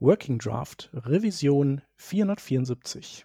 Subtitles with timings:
[0.00, 3.24] Working Draft Revision 474.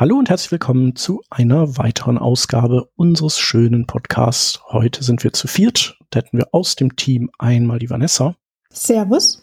[0.00, 4.62] Hallo und herzlich willkommen zu einer weiteren Ausgabe unseres schönen Podcasts.
[4.68, 5.98] Heute sind wir zu viert.
[6.10, 8.36] Da hätten wir aus dem Team einmal die Vanessa.
[8.70, 9.42] Servus.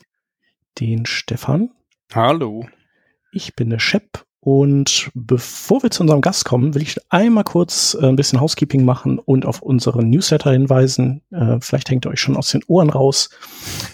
[0.79, 1.71] Den Stefan.
[2.13, 2.69] Hallo.
[3.33, 7.97] Ich bin der Shep und bevor wir zu unserem Gast kommen, will ich einmal kurz
[7.99, 11.23] äh, ein bisschen Housekeeping machen und auf unseren Newsletter hinweisen.
[11.31, 13.31] Äh, vielleicht hängt ihr euch schon aus den Ohren raus.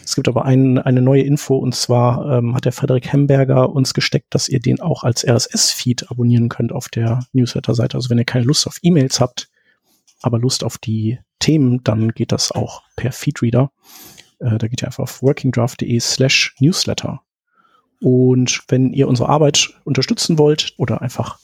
[0.04, 3.94] Es gibt aber ein, eine neue Info und zwar ähm, hat der Frederik Hemberger uns
[3.94, 7.96] gesteckt, dass ihr den auch als RSS-Feed abonnieren könnt auf der Newsletter-Seite.
[7.96, 9.50] Also wenn ihr keine Lust auf E-Mails habt,
[10.22, 13.72] aber Lust auf die Themen, dann geht das auch per Feedreader.
[14.40, 17.22] Äh, da geht ihr einfach auf workingdraft.de slash newsletter.
[18.02, 21.38] Und wenn ihr unsere Arbeit unterstützen wollt oder einfach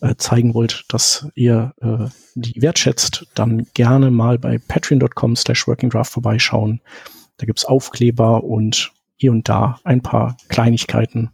[0.00, 6.12] äh, zeigen wollt, dass ihr äh, die wertschätzt, dann gerne mal bei patreon.com slash workingdraft
[6.12, 6.80] vorbeischauen.
[7.38, 11.30] Da gibt's Aufkleber und hier und da ein paar Kleinigkeiten.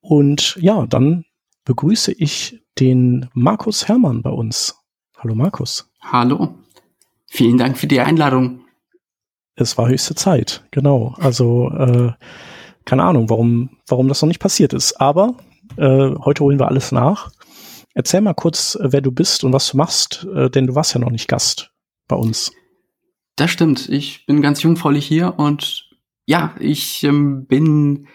[0.00, 1.24] Und ja, dann
[1.64, 4.76] begrüße ich den Markus Hermann bei uns.
[5.18, 5.90] Hallo Markus.
[6.00, 6.54] Hallo.
[7.26, 8.60] Vielen Dank für die Einladung.
[9.56, 11.14] Es war höchste Zeit, genau.
[11.18, 12.12] Also äh,
[12.84, 15.00] keine Ahnung, warum, warum das noch nicht passiert ist.
[15.00, 15.34] Aber
[15.76, 17.30] äh, heute holen wir alles nach.
[17.94, 21.00] Erzähl mal kurz, wer du bist und was du machst, äh, denn du warst ja
[21.00, 21.72] noch nicht Gast
[22.08, 22.52] bei uns.
[23.36, 23.88] Das stimmt.
[23.88, 25.88] Ich bin ganz jungfräulich hier und
[26.26, 28.06] ja, ich ähm, bin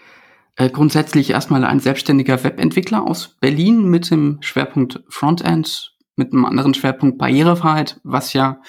[0.56, 6.72] äh, grundsätzlich erstmal ein selbstständiger Webentwickler aus Berlin mit dem Schwerpunkt Frontend, mit einem anderen
[6.72, 8.60] Schwerpunkt Barrierefreiheit, was ja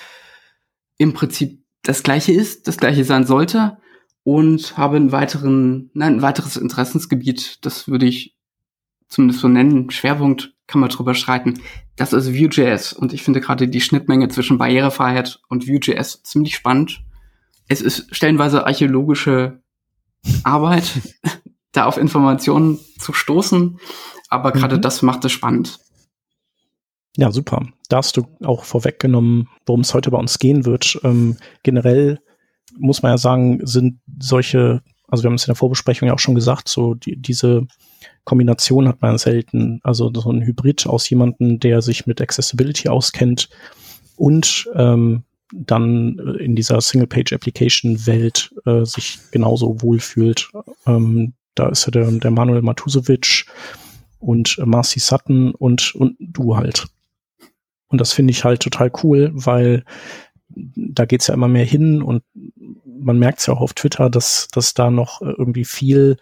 [0.97, 3.78] im Prinzip das gleiche ist, das gleiche sein sollte
[4.27, 8.35] und habe einen weiteren, nein, ein weiteres Interessensgebiet, das würde ich
[9.07, 11.61] zumindest so nennen, Schwerpunkt kann man drüber streiten.
[11.95, 17.05] Das ist Vue.js und ich finde gerade die Schnittmenge zwischen Barrierefreiheit und Vue.js ziemlich spannend.
[17.69, 19.61] Es ist stellenweise archäologische
[20.43, 20.91] Arbeit,
[21.71, 23.79] da auf Informationen zu stoßen,
[24.27, 24.81] aber gerade mhm.
[24.81, 25.79] das macht es spannend.
[27.16, 27.66] Ja, super.
[27.87, 30.99] Da hast du auch vorweggenommen, worum es heute bei uns gehen wird.
[31.05, 32.19] Ähm, generell
[32.78, 36.19] muss man ja sagen, sind solche, also wir haben es in der Vorbesprechung ja auch
[36.19, 37.67] schon gesagt, so die, diese
[38.23, 39.79] Kombination hat man selten.
[39.83, 43.50] Also so ein Hybrid aus jemandem, der sich mit Accessibility auskennt
[44.17, 45.23] und ähm,
[45.53, 50.49] dann in dieser Single-Page-Application-Welt äh, sich genauso wohlfühlt.
[50.85, 53.45] Ähm, da ist ja der, der Manuel Matusovic
[54.19, 56.88] und äh, Marcy Sutton und, und du halt.
[57.88, 59.85] Und das finde ich halt total cool, weil
[60.49, 62.23] da geht's ja immer mehr hin und
[63.00, 66.18] man merkt es ja auch auf Twitter, dass, dass da noch äh, irgendwie viel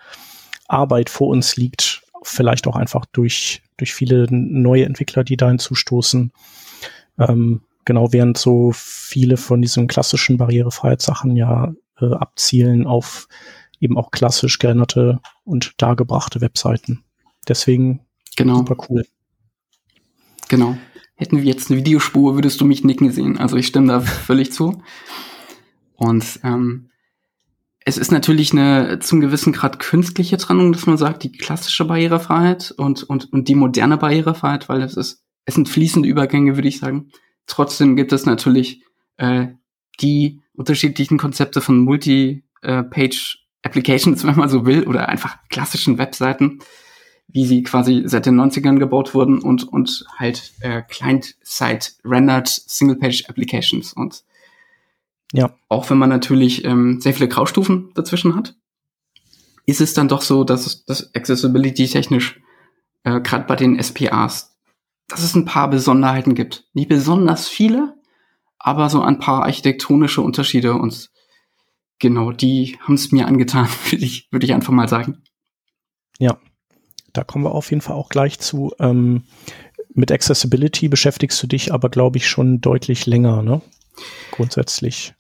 [0.67, 6.31] Arbeit vor uns liegt, vielleicht auch einfach durch, durch viele neue Entwickler, die da hinzustoßen.
[7.19, 13.27] Ähm, genau, während so viele von diesen klassischen Barrierefreiheitssachen ja äh, abzielen auf
[13.79, 17.03] eben auch klassisch gerenderte und dargebrachte Webseiten.
[17.47, 18.01] Deswegen
[18.35, 18.57] genau.
[18.57, 19.05] super cool.
[20.49, 20.77] Genau.
[21.15, 23.37] Hätten wir jetzt eine Videospur, würdest du mich nicken sehen.
[23.37, 24.81] Also ich stimme da völlig zu.
[25.95, 26.89] Und ähm,
[27.85, 32.73] es ist natürlich eine zum gewissen Grad künstliche Trennung, dass man sagt, die klassische Barrierefreiheit
[32.77, 36.79] und, und, und die moderne Barrierefreiheit, weil es ist, es sind fließende Übergänge, würde ich
[36.79, 37.11] sagen.
[37.45, 38.83] Trotzdem gibt es natürlich
[39.17, 39.47] äh,
[40.01, 46.59] die unterschiedlichen Konzepte von Multi-Page Applications, wenn man so will, oder einfach klassischen Webseiten,
[47.27, 53.93] wie sie quasi seit den 90ern gebaut wurden und, und halt äh, Client-Side-Rendered Single-Page-Applications.
[53.93, 54.23] Und
[55.33, 55.55] ja.
[55.69, 58.55] Auch wenn man natürlich ähm, sehr viele Graustufen dazwischen hat,
[59.65, 62.39] ist es dann doch so, dass das Accessibility technisch,
[63.03, 64.55] äh, gerade bei den SPAs,
[65.07, 66.65] dass es ein paar Besonderheiten gibt.
[66.73, 67.95] Nicht besonders viele,
[68.59, 71.11] aber so ein paar architektonische Unterschiede und
[71.99, 75.23] genau, die haben es mir angetan, würde ich, würde ich einfach mal sagen.
[76.19, 76.37] Ja,
[77.13, 78.73] Da kommen wir auf jeden Fall auch gleich zu.
[78.79, 79.23] Ähm,
[79.93, 83.61] mit Accessibility beschäftigst du dich aber, glaube ich, schon deutlich länger, ne?
[84.31, 85.13] Grundsätzlich.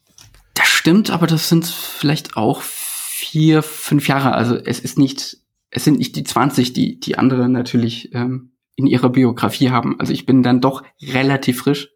[0.53, 4.33] Das stimmt, aber das sind vielleicht auch vier, fünf Jahre.
[4.33, 5.37] Also es ist nicht,
[5.69, 9.99] es sind nicht die 20, die die andere natürlich ähm, in ihrer Biografie haben.
[9.99, 11.89] Also ich bin dann doch relativ frisch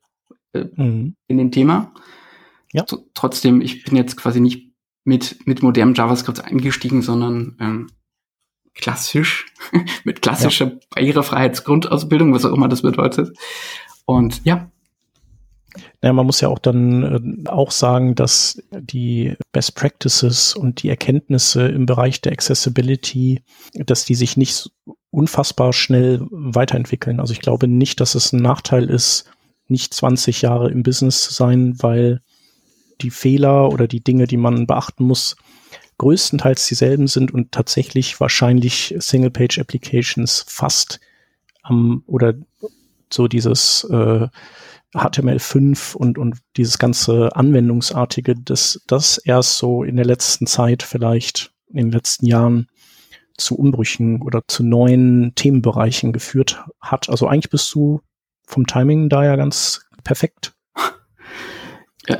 [0.53, 1.15] äh, mhm.
[1.27, 1.93] in dem Thema.
[2.71, 2.85] Ja.
[2.87, 4.73] So, trotzdem, ich bin jetzt quasi nicht
[5.03, 7.89] mit, mit modernem JavaScript eingestiegen, sondern ähm,
[8.75, 9.47] klassisch,
[10.03, 10.79] mit klassischer ja.
[10.91, 13.37] Barrierefreiheitsgrundausbildung, was auch immer das bedeutet.
[14.05, 14.71] Und ja.
[16.01, 20.89] Ja, man muss ja auch dann äh, auch sagen, dass die Best Practices und die
[20.89, 23.43] Erkenntnisse im Bereich der Accessibility,
[23.73, 24.71] dass die sich nicht
[25.11, 27.19] unfassbar schnell weiterentwickeln.
[27.19, 29.29] Also ich glaube nicht, dass es ein Nachteil ist,
[29.67, 32.21] nicht 20 Jahre im Business zu sein, weil
[33.01, 35.35] die Fehler oder die Dinge, die man beachten muss,
[35.97, 40.99] größtenteils dieselben sind und tatsächlich wahrscheinlich Single-Page-Applications fast
[41.61, 42.33] am oder
[43.11, 44.27] so dieses äh,
[44.93, 51.51] HTML5 und, und dieses ganze Anwendungsartige, das, das erst so in der letzten Zeit vielleicht
[51.67, 52.67] in den letzten Jahren
[53.37, 57.09] zu Umbrüchen oder zu neuen Themenbereichen geführt hat.
[57.09, 58.01] Also eigentlich bist du
[58.45, 60.53] vom Timing da ja ganz perfekt.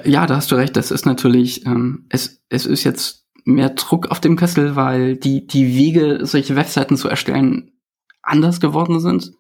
[0.04, 0.76] Ja, da hast du recht.
[0.76, 5.48] Das ist natürlich, ähm, es, es ist jetzt mehr Druck auf dem Kessel, weil die,
[5.48, 7.72] die Wege, solche Webseiten zu erstellen,
[8.22, 9.32] anders geworden sind.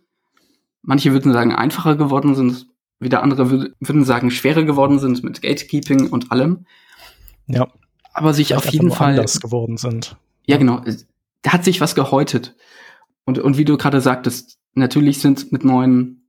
[0.81, 2.65] Manche würden sagen, einfacher geworden sind.
[2.99, 3.49] Wieder andere
[3.79, 6.65] würden sagen, schwerer geworden sind mit Gatekeeping und allem.
[7.47, 7.67] Ja.
[8.13, 9.11] Aber sich auf jeden Fall.
[9.11, 10.17] anders geworden sind.
[10.45, 10.83] Ja, genau.
[11.41, 12.55] Da hat sich was gehäutet.
[13.23, 16.19] Und, und wie du gerade sagtest, natürlich sind mit neuen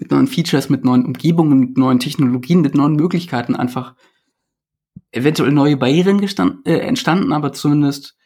[0.00, 3.94] mit neuen Features, mit neuen Umgebungen, mit neuen Technologien, mit neuen Möglichkeiten einfach
[5.12, 8.16] eventuell neue Barrieren gestand, äh, entstanden, aber zumindest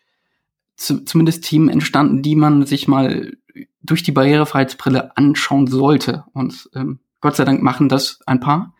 [0.77, 3.37] zu, zumindest Themen entstanden, die man sich mal
[3.83, 6.25] durch die Barrierefreiheitsbrille anschauen sollte.
[6.33, 8.75] Und ähm, Gott sei Dank machen das ein paar.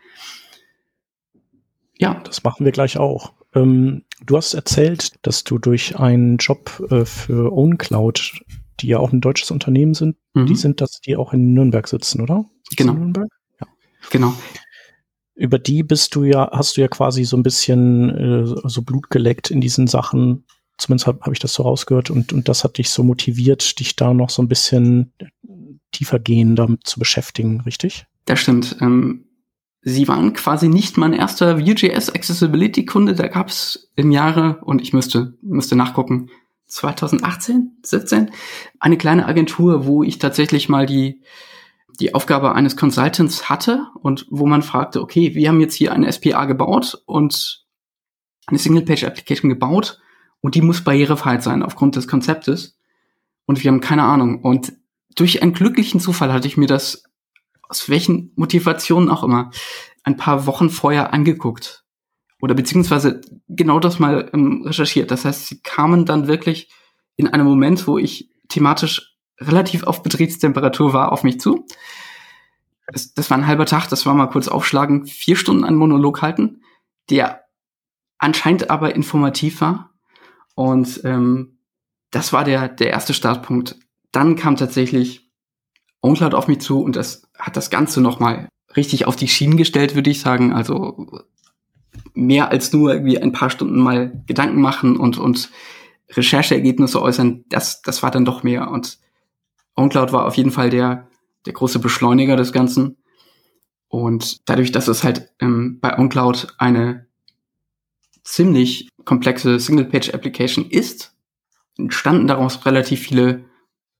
[1.97, 2.21] Ja.
[2.23, 3.33] Das machen wir gleich auch.
[3.53, 8.43] Ähm, du hast erzählt, dass du durch einen Job äh, für OwnCloud
[8.81, 10.45] die ja auch ein deutsches Unternehmen sind, mhm.
[10.45, 12.45] die sind, dass die auch in Nürnberg sitzen, oder?
[12.69, 12.93] Sitzen genau.
[12.93, 13.29] Nürnberg?
[13.59, 13.67] Ja.
[14.11, 14.33] Genau.
[15.35, 19.09] Über die bist du ja, hast du ja quasi so ein bisschen äh, so Blut
[19.09, 20.45] geleckt in diesen Sachen.
[20.77, 23.95] Zumindest habe hab ich das so rausgehört und, und das hat dich so motiviert, dich
[23.95, 25.13] da noch so ein bisschen
[25.91, 28.05] tiefer gehen damit zu beschäftigen, richtig?
[28.29, 28.75] Das stimmt.
[28.79, 29.25] Ähm,
[29.81, 33.15] sie waren quasi nicht mein erster Vue.js Accessibility Kunde.
[33.15, 36.29] Da gab es im Jahre, und ich müsste, müsste nachgucken,
[36.67, 38.29] 2018, 17,
[38.79, 41.23] eine kleine Agentur, wo ich tatsächlich mal die,
[41.99, 46.11] die Aufgabe eines Consultants hatte und wo man fragte, okay, wir haben jetzt hier eine
[46.11, 47.65] SPA gebaut und
[48.45, 49.99] eine Single-Page-Application gebaut
[50.39, 52.77] und die muss barrierefrei sein aufgrund des Konzeptes
[53.47, 54.43] und wir haben keine Ahnung.
[54.43, 54.73] Und
[55.15, 57.08] durch einen glücklichen Zufall hatte ich mir das
[57.69, 59.51] aus welchen Motivationen auch immer
[60.03, 61.85] ein paar Wochen vorher angeguckt
[62.41, 65.11] oder beziehungsweise genau das mal ähm, recherchiert.
[65.11, 66.69] Das heißt, sie kamen dann wirklich
[67.15, 71.65] in einem Moment, wo ich thematisch relativ auf Betriebstemperatur war, auf mich zu.
[72.87, 76.21] Das, das war ein halber Tag, das war mal kurz aufschlagen, vier Stunden einen Monolog
[76.21, 76.63] halten,
[77.09, 77.43] der
[78.17, 79.91] anscheinend aber informativ war.
[80.55, 81.59] Und ähm,
[82.11, 83.75] das war der, der erste Startpunkt.
[84.11, 85.28] Dann kam tatsächlich
[86.01, 89.95] OwnCloud auf mich zu und das hat das Ganze nochmal richtig auf die Schienen gestellt,
[89.95, 90.53] würde ich sagen.
[90.53, 91.07] Also
[92.13, 95.49] mehr als nur irgendwie ein paar Stunden mal Gedanken machen und, und
[96.11, 98.69] Rechercheergebnisse äußern, das, das war dann doch mehr.
[98.69, 98.99] Und
[99.75, 101.07] OwnCloud war auf jeden Fall der,
[101.45, 102.97] der große Beschleuniger des Ganzen.
[103.87, 107.07] Und dadurch, dass es halt ähm, bei OwnCloud eine
[108.23, 111.15] ziemlich komplexe Single-Page-Application ist,
[111.77, 113.45] entstanden daraus relativ viele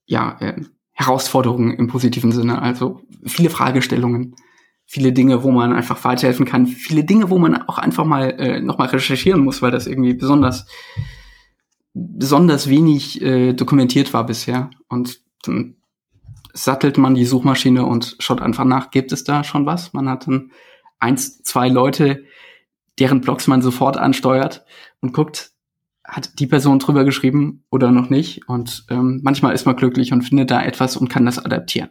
[0.06, 0.62] ja, äh,
[1.00, 4.36] Herausforderungen im positiven Sinne, also viele Fragestellungen
[4.92, 8.60] viele Dinge, wo man einfach weiterhelfen kann, viele Dinge, wo man auch einfach mal äh,
[8.60, 10.66] nochmal recherchieren muss, weil das irgendwie besonders
[11.94, 14.72] besonders wenig äh, dokumentiert war bisher.
[14.88, 15.76] Und dann
[16.54, 19.94] sattelt man die Suchmaschine und schaut einfach nach, gibt es da schon was?
[19.94, 20.52] Man hat dann
[20.98, 22.24] eins, zwei Leute,
[22.98, 24.66] deren Blogs man sofort ansteuert
[25.02, 25.52] und guckt,
[26.10, 28.48] hat die Person drüber geschrieben oder noch nicht.
[28.48, 31.90] Und ähm, manchmal ist man glücklich und findet da etwas und kann das adaptieren.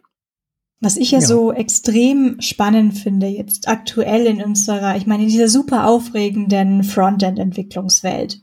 [0.81, 5.29] Was ich ja, ja, so extrem spannend finde, jetzt aktuell in unserer, ich meine, in
[5.29, 8.41] dieser super aufregenden Frontend-Entwicklungswelt,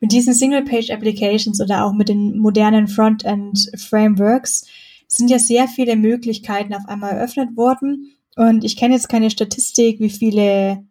[0.00, 4.66] mit diesen Single-Page-Applications oder auch mit den modernen Frontend-Frameworks,
[5.08, 8.12] sind ja sehr viele Möglichkeiten auf einmal eröffnet worden.
[8.34, 10.86] Und ich kenne jetzt keine Statistik, wie viele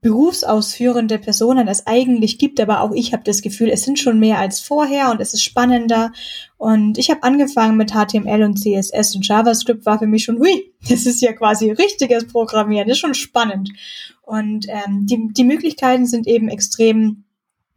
[0.00, 4.38] berufsausführende Personen es eigentlich gibt, aber auch ich habe das Gefühl, es sind schon mehr
[4.38, 6.12] als vorher und es ist spannender.
[6.56, 10.72] Und ich habe angefangen mit HTML und CSS und JavaScript war für mich schon, hui,
[10.88, 13.70] das ist ja quasi richtiges Programmieren, das ist schon spannend.
[14.22, 17.24] Und ähm, die, die Möglichkeiten sind eben extrem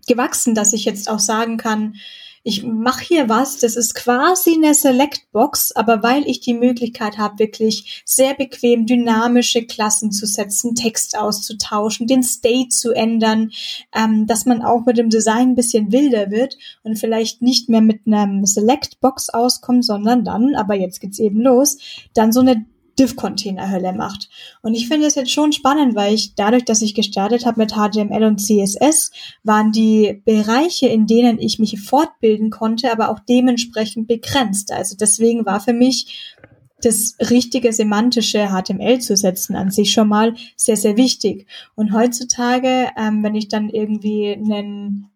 [0.08, 1.96] gewachsen, dass ich jetzt auch sagen kann,
[2.44, 7.40] ich mache hier was, das ist quasi eine Select-Box, aber weil ich die Möglichkeit habe,
[7.40, 13.52] wirklich sehr bequem dynamische Klassen zu setzen, Text auszutauschen, den State zu ändern,
[13.94, 17.82] ähm, dass man auch mit dem Design ein bisschen wilder wird und vielleicht nicht mehr
[17.82, 21.78] mit einem Select-Box auskommt, sondern dann, aber jetzt geht's eben los,
[22.14, 22.66] dann so eine
[23.02, 24.30] Div-Container-Hölle macht.
[24.62, 27.74] Und ich finde es jetzt schon spannend, weil ich dadurch, dass ich gestartet habe mit
[27.74, 29.12] HTML und CSS,
[29.44, 34.72] waren die Bereiche, in denen ich mich fortbilden konnte, aber auch dementsprechend begrenzt.
[34.72, 36.38] Also deswegen war für mich
[36.84, 41.48] das richtige semantische HTML zu setzen an sich schon mal sehr, sehr wichtig.
[41.76, 45.08] Und heutzutage, ähm, wenn ich dann irgendwie einen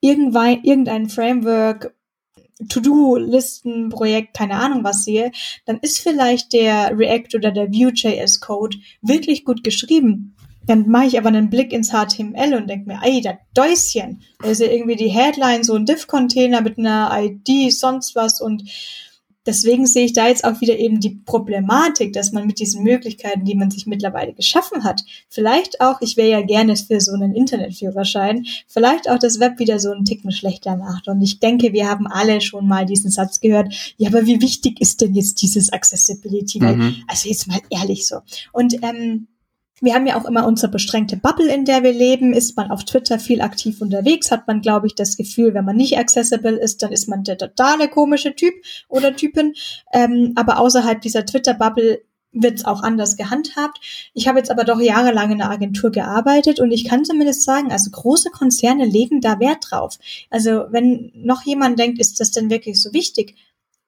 [0.00, 1.94] irgendein Framework
[2.68, 5.32] To-Do-Listen-Projekt, keine Ahnung was sehe,
[5.66, 10.36] dann ist vielleicht der React oder der Vue.js-Code wirklich gut geschrieben.
[10.66, 14.48] Dann mache ich aber einen Blick ins HTML und denke mir, ey, das Däuschen, da
[14.48, 18.62] ist ja irgendwie die Headline so ein Div-Container mit einer ID, sonst was und
[19.46, 23.44] deswegen sehe ich da jetzt auch wieder eben die Problematik, dass man mit diesen Möglichkeiten,
[23.44, 27.34] die man sich mittlerweile geschaffen hat, vielleicht auch, ich wäre ja gerne für so einen
[27.34, 31.08] Internetführerschein, vielleicht auch das Web wieder so einen Ticken schlechter macht.
[31.08, 34.80] Und ich denke, wir haben alle schon mal diesen Satz gehört, ja, aber wie wichtig
[34.80, 36.60] ist denn jetzt dieses Accessibility?
[36.60, 36.96] Mhm.
[37.06, 38.18] also jetzt mal ehrlich so.
[38.52, 39.28] Und ähm,
[39.84, 42.32] wir haben ja auch immer unsere beschränkte Bubble, in der wir leben.
[42.32, 45.76] Ist man auf Twitter viel aktiv unterwegs, hat man, glaube ich, das Gefühl, wenn man
[45.76, 48.54] nicht accessible ist, dann ist man der totale komische Typ
[48.88, 49.54] oder Typin.
[49.92, 52.02] Ähm, aber außerhalb dieser Twitter-Bubble
[52.34, 54.10] wird es auch anders gehandhabt.
[54.12, 57.70] Ich habe jetzt aber doch jahrelang in einer Agentur gearbeitet und ich kann zumindest sagen,
[57.70, 59.98] also große Konzerne legen da Wert drauf.
[60.30, 63.36] Also wenn noch jemand denkt, ist das denn wirklich so wichtig?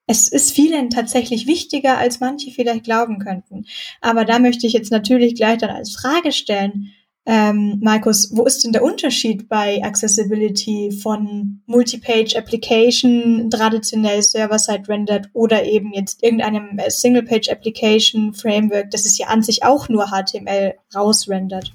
[0.06, 3.66] Es ist vielen tatsächlich wichtiger, als manche vielleicht glauben könnten.
[4.00, 6.92] Aber da möchte ich jetzt natürlich gleich dann als Frage stellen,
[7.28, 15.28] ähm, Markus, wo ist denn der Unterschied bei Accessibility von Multi-Page Application, traditionell Server-Side rendered
[15.32, 20.06] oder eben jetzt irgendeinem äh, Single-Page Application Framework, das ist ja an sich auch nur
[20.06, 21.72] HTML rausrendert?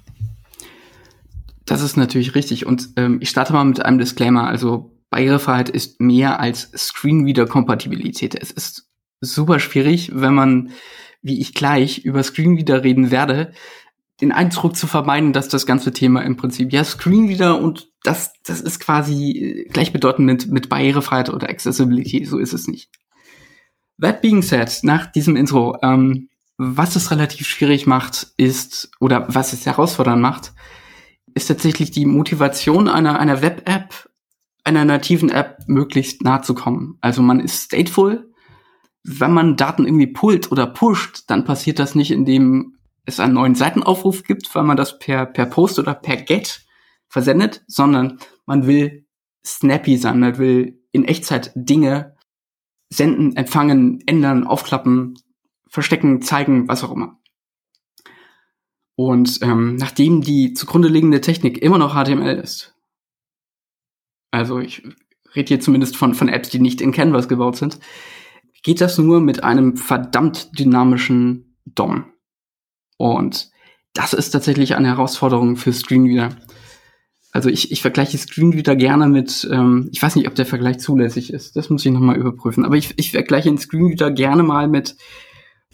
[1.66, 2.66] Das ist natürlich richtig.
[2.66, 4.48] Und ähm, ich starte mal mit einem Disclaimer.
[4.48, 8.34] Also Barrierefreiheit ist mehr als Screenreader-Kompatibilität.
[8.34, 8.90] Es ist
[9.20, 10.72] super schwierig, wenn man,
[11.22, 13.52] wie ich gleich, über Screenreader reden werde,
[14.22, 18.62] den Eindruck zu vermeiden, dass das ganze Thema im Prinzip, ja, Screenreader und das, das
[18.62, 22.26] ist quasi gleichbedeutend mit, mit Barrierefreiheit oder Accessibility.
[22.26, 22.90] So ist es nicht.
[24.00, 29.52] That being said, nach diesem Intro, ähm, was es relativ schwierig macht, ist, oder was
[29.52, 30.54] es herausfordernd macht,
[31.34, 34.11] ist tatsächlich die Motivation einer, einer Web-App
[34.64, 36.98] einer nativen App möglichst nahe zu kommen.
[37.02, 38.32] Also man ist stateful.
[39.04, 43.56] Wenn man Daten irgendwie pullt oder pusht, dann passiert das nicht, indem es einen neuen
[43.56, 46.66] Seitenaufruf gibt, weil man das per, per Post oder per Get
[47.08, 49.06] versendet, sondern man will
[49.46, 52.16] snappy sein, man will in Echtzeit Dinge
[52.90, 55.16] senden, empfangen, ändern, aufklappen,
[55.68, 57.20] verstecken, zeigen, was auch immer.
[58.96, 62.76] Und ähm, nachdem die zugrunde liegende Technik immer noch HTML ist,
[64.32, 64.84] also ich
[65.36, 67.80] rede hier zumindest von, von Apps, die nicht in Canvas gebaut sind,
[68.64, 72.06] geht das nur mit einem verdammt dynamischen DOM.
[72.98, 73.50] Und
[73.94, 76.36] das ist tatsächlich eine Herausforderung für Screenreader.
[77.34, 81.32] Also ich, ich vergleiche Screenreader gerne mit, ähm, ich weiß nicht, ob der Vergleich zulässig
[81.32, 84.98] ist, das muss ich nochmal überprüfen, aber ich, ich vergleiche den Screenreader gerne mal mit,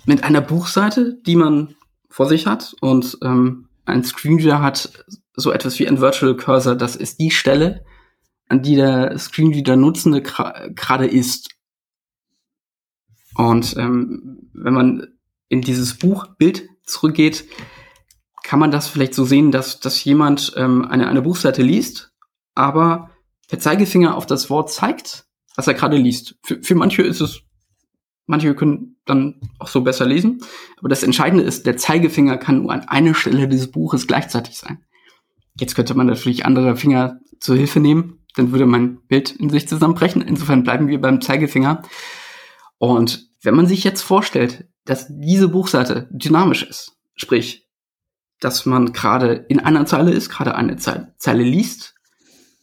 [0.05, 1.75] mit einer Buchseite, die man
[2.09, 2.75] vor sich hat.
[2.79, 7.83] Und ähm, ein Screenreader hat so etwas wie ein Virtual Cursor, das ist die Stelle,
[8.51, 11.49] die der Screenreader Nutzende gerade ist.
[13.35, 15.07] Und ähm, wenn man
[15.49, 17.45] in dieses Buchbild zurückgeht,
[18.43, 22.13] kann man das vielleicht so sehen, dass, dass jemand ähm, eine, eine Buchseite liest,
[22.55, 23.11] aber
[23.51, 25.25] der Zeigefinger auf das Wort zeigt,
[25.55, 26.35] was er gerade liest.
[26.43, 27.41] Für, für manche ist es,
[28.25, 30.39] manche können dann auch so besser lesen,
[30.79, 34.85] aber das Entscheidende ist, der Zeigefinger kann nur an einer Stelle des Buches gleichzeitig sein.
[35.59, 39.67] Jetzt könnte man natürlich andere Finger zur Hilfe nehmen, dann würde mein Bild in sich
[39.67, 40.21] zusammenbrechen.
[40.21, 41.83] Insofern bleiben wir beim Zeigefinger.
[42.77, 47.67] Und wenn man sich jetzt vorstellt, dass diese Buchseite dynamisch ist, sprich,
[48.39, 51.95] dass man gerade in einer Zeile ist, gerade eine Zeile liest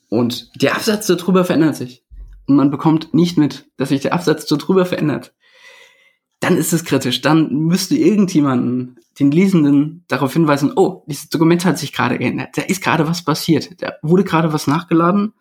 [0.09, 2.05] und der Absatz darüber verändert sich
[2.47, 5.35] und man bekommt nicht mit, dass sich der Absatz darüber verändert,
[6.41, 7.23] dann ist es kritisch.
[7.23, 12.51] Dann müsste irgendjemanden den Lesenden darauf hinweisen, oh, dieses Dokument hat sich gerade geändert.
[12.55, 13.81] Da ist gerade was passiert.
[13.83, 15.33] Da wurde gerade was nachgeladen.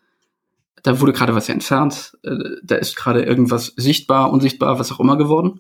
[0.84, 2.18] Da wurde gerade was entfernt.
[2.24, 5.60] Äh, da ist gerade irgendwas sichtbar, unsichtbar, was auch immer geworden.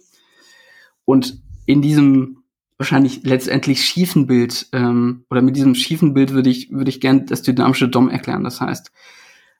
[1.05, 2.43] Und in diesem
[2.77, 7.25] wahrscheinlich letztendlich schiefen Bild ähm, oder mit diesem schiefen Bild würde ich würde ich gern
[7.25, 8.43] das dynamische DOM erklären.
[8.43, 8.91] Das heißt,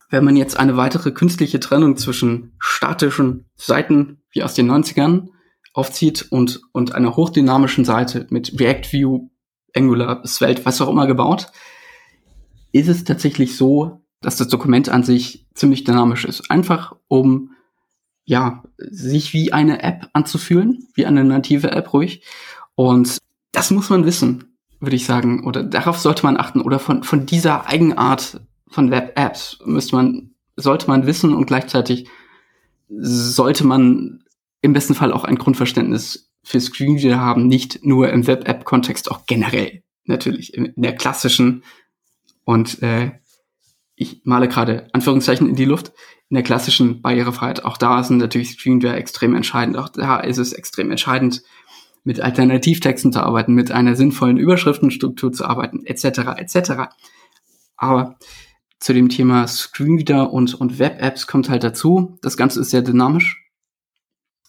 [0.10, 5.30] wenn man jetzt eine weitere künstliche Trennung zwischen statischen Seiten wie aus den 90ern
[5.74, 9.30] aufzieht und, und einer hochdynamischen Seite mit React View,
[9.76, 11.48] Angular, Svelte, was auch immer gebaut,
[12.72, 16.50] ist es tatsächlich so, dass das Dokument an sich ziemlich dynamisch ist.
[16.50, 17.52] Einfach um,
[18.26, 22.24] ja, sich wie eine App anzufühlen, wie eine native App ruhig.
[22.76, 23.18] Und
[23.52, 25.46] das muss man wissen, würde ich sagen.
[25.46, 26.62] Oder darauf sollte man achten.
[26.62, 32.08] Oder von, von dieser Eigenart von Web-Apps müsste man, sollte man wissen und gleichzeitig
[32.90, 34.24] sollte man
[34.62, 39.84] im besten Fall auch ein Grundverständnis für Screenreader haben, nicht nur im Web-App-Kontext, auch generell
[40.06, 41.64] natürlich in, der klassischen
[42.44, 43.12] und äh,
[43.96, 45.94] ich male gerade Anführungszeichen in die Luft,
[46.30, 50.54] in der klassischen Barrierefreiheit, auch da sind natürlich Screenreader extrem entscheidend, auch da ist es
[50.54, 51.44] extrem entscheidend,
[52.04, 56.38] mit Alternativtexten zu arbeiten, mit einer sinnvollen Überschriftenstruktur zu arbeiten, etc.
[56.38, 56.94] etc.
[57.78, 58.18] Aber
[58.80, 63.44] zu dem Thema Screenreader und, und Web-Apps kommt halt dazu, das Ganze ist sehr dynamisch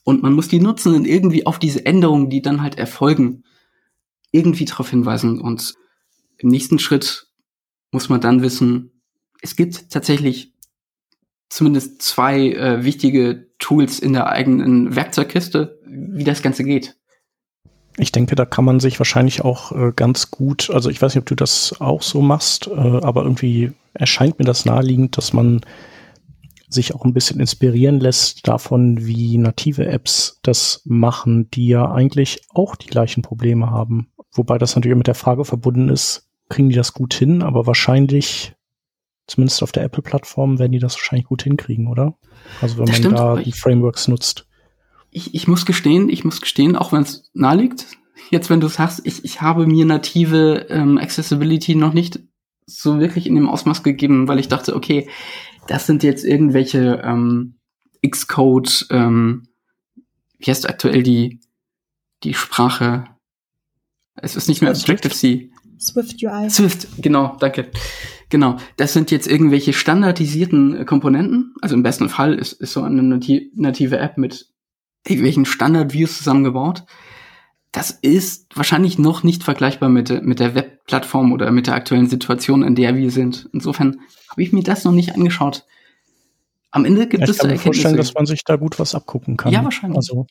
[0.04, 3.44] und man muss die Nutzenden irgendwie auf diese Änderungen, die dann halt erfolgen,
[4.30, 5.40] irgendwie darauf hinweisen.
[5.40, 5.74] Und
[6.38, 7.28] im nächsten Schritt
[7.90, 8.93] muss man dann wissen,
[9.44, 10.52] es gibt tatsächlich
[11.50, 16.96] zumindest zwei äh, wichtige Tools in der eigenen Werkzeugkiste, wie das Ganze geht.
[17.96, 21.20] Ich denke, da kann man sich wahrscheinlich auch äh, ganz gut, also ich weiß nicht,
[21.20, 25.60] ob du das auch so machst, äh, aber irgendwie erscheint mir das naheliegend, dass man
[26.68, 32.40] sich auch ein bisschen inspirieren lässt davon, wie native Apps das machen, die ja eigentlich
[32.48, 34.08] auch die gleichen Probleme haben.
[34.32, 38.54] Wobei das natürlich mit der Frage verbunden ist, kriegen die das gut hin, aber wahrscheinlich,
[39.26, 42.16] zumindest auf der Apple-Plattform, werden die das wahrscheinlich gut hinkriegen, oder?
[42.60, 44.46] Also wenn das man stimmt, da die Frameworks nutzt.
[45.10, 47.86] Ich, ich muss gestehen, ich muss gestehen, auch wenn es nahe liegt,
[48.30, 52.20] jetzt wenn du sagst, ich, ich habe mir native ähm, Accessibility noch nicht
[52.66, 55.08] so wirklich in dem Ausmaß gegeben, weil ich dachte, okay,
[55.68, 57.56] das sind jetzt irgendwelche ähm,
[58.06, 59.48] Xcode, ähm,
[60.38, 61.40] wie heißt aktuell die,
[62.22, 63.04] die Sprache?
[64.14, 65.50] Es ist nicht mehr Objective-C.
[65.78, 66.50] Swift UI.
[66.50, 67.70] Swift, genau, danke.
[68.34, 71.54] Genau, das sind jetzt irgendwelche standardisierten Komponenten.
[71.62, 74.48] Also im besten Fall ist, ist so eine native App mit
[75.06, 76.82] irgendwelchen Standard-Views zusammengebaut.
[77.70, 82.64] Das ist wahrscheinlich noch nicht vergleichbar mit, mit der Webplattform oder mit der aktuellen Situation,
[82.64, 83.48] in der wir sind.
[83.52, 85.64] Insofern habe ich mir das noch nicht angeschaut.
[86.72, 88.96] Am Ende gibt ja, es Ich kann mir vorstellen, dass man sich da gut was
[88.96, 89.52] abgucken kann.
[89.52, 89.96] Ja, wahrscheinlich.
[89.96, 90.26] Also,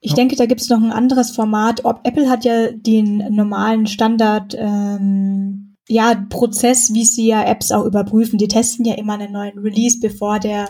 [0.00, 0.16] ich ja.
[0.16, 1.86] denke, da gibt es noch ein anderes Format.
[1.86, 7.84] Ob Apple hat ja den normalen Standard ähm, ja, Prozess, wie sie ja Apps auch
[7.84, 8.38] überprüfen.
[8.38, 10.68] Die testen ja immer einen neuen Release, bevor der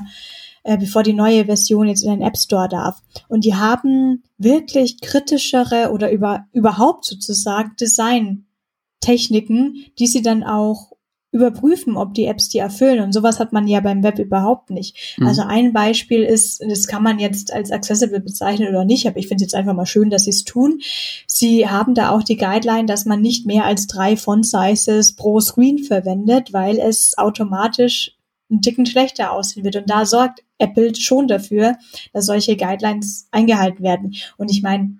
[0.64, 3.02] äh, bevor die neue Version jetzt in den App Store darf.
[3.28, 10.91] Und die haben wirklich kritischere oder über, überhaupt sozusagen Design-Techniken, die sie dann auch
[11.32, 13.00] überprüfen, ob die Apps die erfüllen.
[13.00, 15.16] Und sowas hat man ja beim Web überhaupt nicht.
[15.18, 15.26] Mhm.
[15.26, 19.28] Also ein Beispiel ist, das kann man jetzt als accessible bezeichnen oder nicht, aber ich
[19.28, 20.80] finde es jetzt einfach mal schön, dass sie es tun.
[21.26, 25.40] Sie haben da auch die Guideline, dass man nicht mehr als drei Font Sizes pro
[25.40, 28.16] Screen verwendet, weil es automatisch
[28.50, 29.76] einen Ticken schlechter aussehen wird.
[29.76, 31.78] Und da sorgt Apple schon dafür,
[32.12, 34.14] dass solche Guidelines eingehalten werden.
[34.36, 34.98] Und ich meine,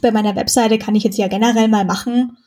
[0.00, 2.38] bei meiner Webseite kann ich jetzt ja generell mal machen,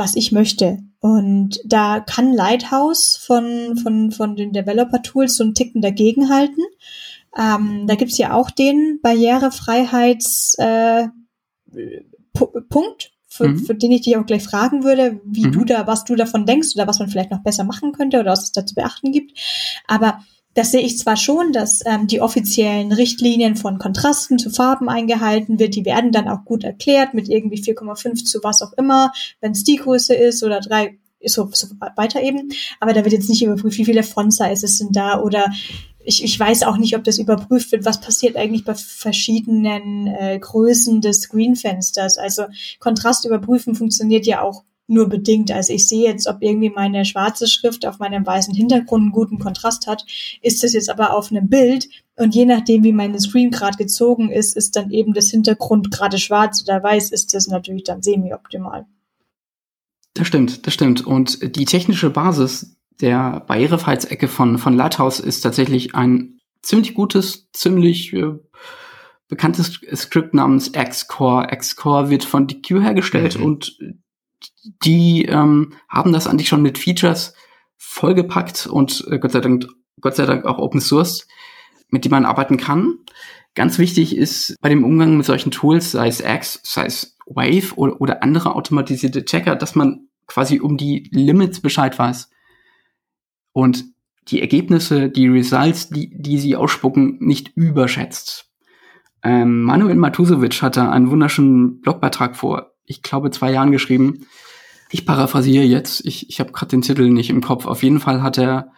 [0.00, 0.78] was ich möchte.
[0.98, 6.64] Und da kann Lighthouse von, von, von den Developer-Tools so einen Ticken dagegenhalten.
[7.38, 11.08] Ähm, da gibt's ja auch den Barrierefreiheits äh,
[12.32, 13.58] Punkt, für, mhm.
[13.58, 15.52] für den ich dich auch gleich fragen würde, wie mhm.
[15.52, 18.32] du da, was du davon denkst oder was man vielleicht noch besser machen könnte oder
[18.32, 19.38] was es da zu beachten gibt.
[19.86, 24.88] Aber das sehe ich zwar schon, dass ähm, die offiziellen Richtlinien von Kontrasten zu Farben
[24.88, 25.76] eingehalten wird.
[25.76, 29.64] Die werden dann auch gut erklärt mit irgendwie 4,5 zu was auch immer, wenn es
[29.64, 32.50] die Größe ist oder drei so, so weiter eben.
[32.80, 35.46] Aber da wird jetzt nicht überprüft, wie viele Font Sizes sind da oder
[36.02, 40.38] ich, ich weiß auch nicht, ob das überprüft wird, was passiert eigentlich bei verschiedenen äh,
[40.38, 42.16] Größen des Screenfensters.
[42.16, 42.44] Also
[42.78, 45.50] Kontrast überprüfen funktioniert ja auch nur bedingt.
[45.50, 49.38] Also ich sehe jetzt, ob irgendwie meine schwarze Schrift auf meinem weißen Hintergrund einen guten
[49.38, 50.04] Kontrast hat.
[50.42, 54.30] Ist das jetzt aber auf einem Bild und je nachdem, wie meine Screen gerade gezogen
[54.30, 58.86] ist, ist dann eben das Hintergrund gerade schwarz oder weiß, ist das natürlich dann semi-optimal.
[60.14, 61.06] Das stimmt, das stimmt.
[61.06, 68.12] Und die technische Basis der Barrierefreiheitsecke von, von Lighthouse ist tatsächlich ein ziemlich gutes, ziemlich
[68.12, 68.34] äh,
[69.28, 71.46] bekanntes Skript namens Xcore.
[71.46, 73.44] Xcore wird von DQ hergestellt mhm.
[73.44, 73.78] und
[74.84, 77.34] die ähm, haben das eigentlich schon mit Features
[77.76, 79.66] vollgepackt und äh, Gott sei Dank,
[80.00, 81.26] Gott sei Dank auch Open Source,
[81.88, 82.98] mit dem man arbeiten kann.
[83.54, 87.74] Ganz wichtig ist bei dem Umgang mit solchen Tools, sei es X, sei es Wave
[87.76, 92.30] oder, oder andere automatisierte Checker, dass man quasi um die Limits Bescheid weiß
[93.52, 93.84] und
[94.28, 98.50] die Ergebnisse, die Results, die, die sie ausspucken, nicht überschätzt.
[99.22, 104.26] Ähm, Manuel Matusovic hatte einen wunderschönen Blogbeitrag vor, ich glaube, zwei Jahren geschrieben.
[104.90, 107.64] Ich paraphrasiere jetzt, ich, ich habe gerade den Titel nicht im Kopf.
[107.64, 108.72] Auf jeden Fall hat er,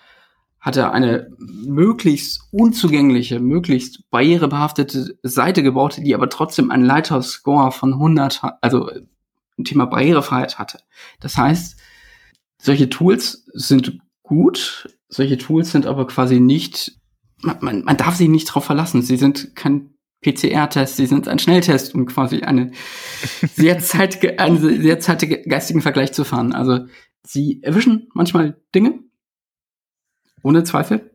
[0.60, 7.94] hat er eine möglichst unzugängliche, möglichst barrierebehaftete Seite gebaut, die aber trotzdem einen Lighthouse-Score von
[7.94, 8.90] 100, also
[9.58, 10.80] ein Thema Barrierefreiheit hatte.
[11.18, 11.80] Das heißt,
[12.58, 17.00] solche Tools sind gut, solche Tools sind aber quasi nicht,
[17.40, 19.00] man, man, man darf sich nicht darauf verlassen.
[19.00, 22.70] Sie sind kein PCR-Test, sie sind ein Schnelltest, um quasi eine
[23.54, 26.52] sehr, zeitige, einen sehr zeitige geistigen Vergleich zu fahren.
[26.52, 26.86] Also
[27.24, 29.00] sie erwischen manchmal Dinge,
[30.42, 31.10] ohne Zweifel.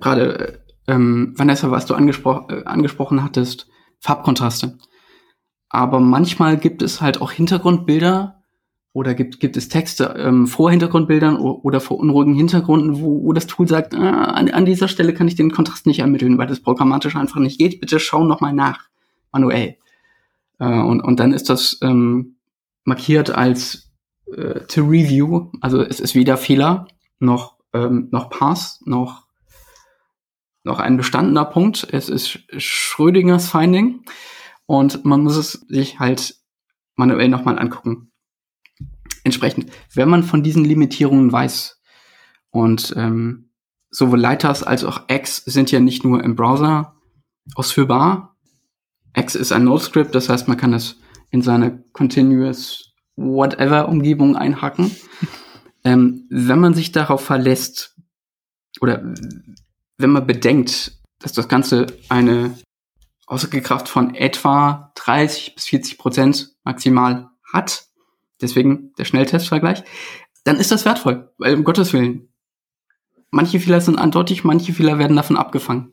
[0.00, 3.68] Gerade ähm, Vanessa, was du angespro äh, angesprochen hattest,
[4.00, 4.78] Farbkontraste.
[5.68, 8.41] Aber manchmal gibt es halt auch Hintergrundbilder,
[8.94, 13.46] oder gibt, gibt es Texte ähm, vor Hintergrundbildern oder vor unruhigen Hintergründen, wo, wo das
[13.46, 16.60] Tool sagt, äh, an, an dieser Stelle kann ich den Kontrast nicht ermitteln, weil das
[16.60, 17.80] programmatisch einfach nicht geht.
[17.80, 18.88] Bitte schau noch mal nach,
[19.32, 19.76] manuell.
[20.58, 22.36] Äh, und, und dann ist das ähm,
[22.84, 23.90] markiert als
[24.26, 26.86] äh, to review, also es ist weder Fehler
[27.18, 29.26] noch, ähm, noch Pass, noch,
[30.64, 31.88] noch ein bestandener Punkt.
[31.90, 34.04] Es ist Schrödingers Finding
[34.66, 36.36] und man muss es sich halt
[36.94, 38.11] manuell nochmal angucken
[39.24, 41.80] entsprechend, wenn man von diesen Limitierungen weiß
[42.50, 43.50] und ähm,
[43.90, 46.96] sowohl Lighthouse als auch X sind ja nicht nur im Browser
[47.54, 48.36] ausführbar.
[49.14, 50.96] X ist ein Node-Script, das heißt, man kann es
[51.30, 54.90] in seine Continuous Whatever Umgebung einhacken.
[55.84, 57.96] ähm, wenn man sich darauf verlässt
[58.80, 59.02] oder
[59.98, 62.58] wenn man bedenkt, dass das Ganze eine
[63.26, 67.86] Aussagekraft von etwa 30 bis 40 Prozent maximal hat,
[68.42, 69.82] deswegen der Schnelltestvergleich,
[70.44, 72.28] dann ist das wertvoll, weil um Gottes Willen.
[73.30, 75.92] Manche Fehler sind eindeutig, manche Fehler werden davon abgefangen.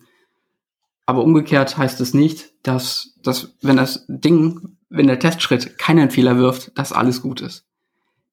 [1.06, 6.38] Aber umgekehrt heißt es nicht, dass, dass wenn das Ding, wenn der Testschritt keinen Fehler
[6.38, 7.66] wirft, dass alles gut ist.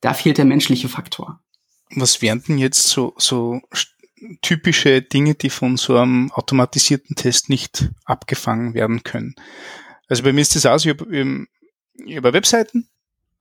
[0.00, 1.40] Da fehlt der menschliche Faktor.
[1.94, 3.60] Was wären denn jetzt so, so
[4.42, 9.36] typische Dinge, die von so einem automatisierten Test nicht abgefangen werden können?
[10.08, 11.46] Also bei mir ist das auch so, ich habe
[12.14, 12.88] hab Webseiten,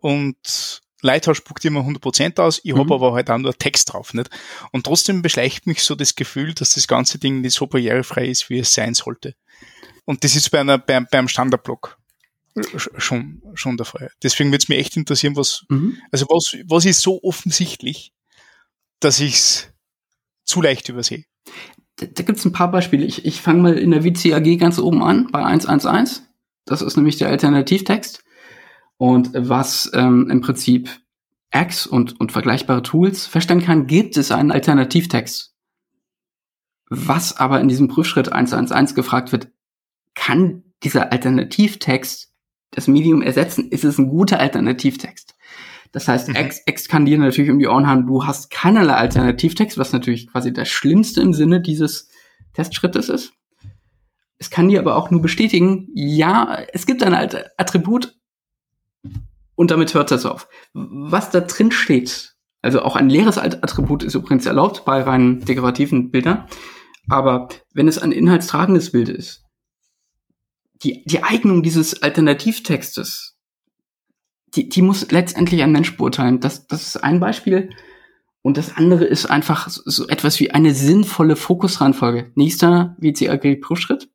[0.05, 2.77] und Lighthouse spuckt immer 100% aus, ich mhm.
[2.77, 4.29] habe aber halt auch nur Text drauf, nicht?
[4.71, 8.51] Und trotzdem beschleicht mich so das Gefühl, dass das ganze Ding nicht so barrierefrei ist,
[8.51, 9.33] wie es sein sollte.
[10.05, 11.97] Und das ist bei einer, bei, beim Standardblock
[12.97, 14.11] schon, schon der Fall.
[14.21, 15.97] Deswegen würde es mich echt interessieren, was, mhm.
[16.11, 18.13] also was, was ist so offensichtlich,
[18.99, 19.73] dass ich es
[20.43, 21.25] zu leicht übersehe?
[21.95, 23.05] Da, da gibt es ein paar Beispiele.
[23.05, 26.21] Ich, ich fange mal in der WCAG ganz oben an, bei 111.
[26.65, 28.21] Das ist nämlich der Alternativtext.
[28.97, 30.89] Und was ähm, im Prinzip
[31.53, 35.53] X und, und vergleichbare Tools feststellen kann, gibt es einen Alternativtext.
[36.89, 39.49] Was aber in diesem Prüfschritt 111 gefragt wird,
[40.13, 42.31] kann dieser Alternativtext
[42.71, 43.69] das Medium ersetzen?
[43.69, 45.36] Ist es ein guter Alternativtext?
[45.91, 46.36] Das heißt, mhm.
[46.36, 50.27] X, X kann dir natürlich um die Ohren haben, du hast keinerlei Alternativtext, was natürlich
[50.27, 52.10] quasi das Schlimmste im Sinne dieses
[52.53, 53.34] Testschrittes ist.
[54.38, 57.13] Es kann dir aber auch nur bestätigen, ja, es gibt ein
[57.58, 58.17] Attribut,
[59.55, 60.47] und damit hört das auf.
[60.73, 66.11] Was da drin steht, also auch ein leeres Attribut ist übrigens erlaubt bei rein dekorativen
[66.11, 66.47] Bildern,
[67.07, 69.43] aber wenn es ein inhaltstragendes Bild ist,
[70.83, 73.37] die, die Eignung dieses Alternativtextes,
[74.55, 76.39] die, die muss letztendlich ein Mensch beurteilen.
[76.39, 77.69] Das, das ist ein Beispiel.
[78.41, 82.31] Und das andere ist einfach so etwas wie eine sinnvolle Fokusreihenfolge.
[82.35, 84.09] Nächster WCAG-Prüfschritt.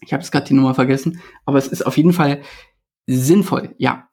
[0.00, 2.42] Ich habe jetzt gerade die Nummer vergessen, aber es ist auf jeden Fall
[3.06, 3.74] sinnvoll.
[3.78, 4.08] Ja,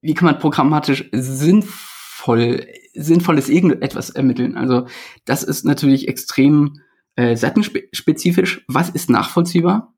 [0.00, 4.56] wie kann man programmatisch sinnvoll, sinnvolles irgendetwas ermitteln?
[4.56, 4.86] Also
[5.24, 6.80] das ist natürlich extrem
[7.16, 8.64] äh, seitenspezifisch.
[8.68, 9.94] Was ist nachvollziehbar?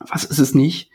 [0.00, 0.90] Was ist es nicht?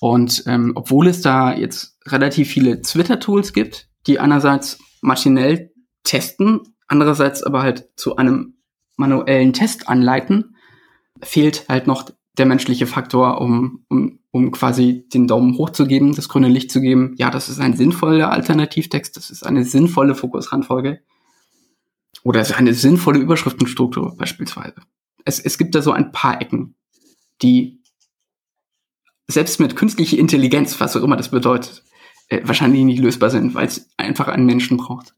[0.00, 5.72] Und ähm, obwohl es da jetzt relativ viele Twitter-Tools gibt, die einerseits maschinell
[6.04, 8.54] testen, andererseits aber halt zu einem
[8.96, 10.56] manuellen Test anleiten,
[11.22, 16.14] fehlt halt noch der menschliche Faktor, um, um, um quasi den Daumen hoch zu geben,
[16.14, 17.14] das grüne Licht zu geben.
[17.18, 21.00] Ja, das ist ein sinnvoller Alternativtext, das ist eine sinnvolle Fokusrandfolge.
[22.22, 24.74] Oder eine sinnvolle Überschriftenstruktur beispielsweise.
[25.24, 26.74] Es, es gibt da so ein paar Ecken,
[27.42, 27.80] die
[29.26, 31.82] selbst mit künstlicher Intelligenz, was auch immer das bedeutet,
[32.28, 35.14] äh, wahrscheinlich nicht lösbar sind, weil es einfach einen Menschen braucht.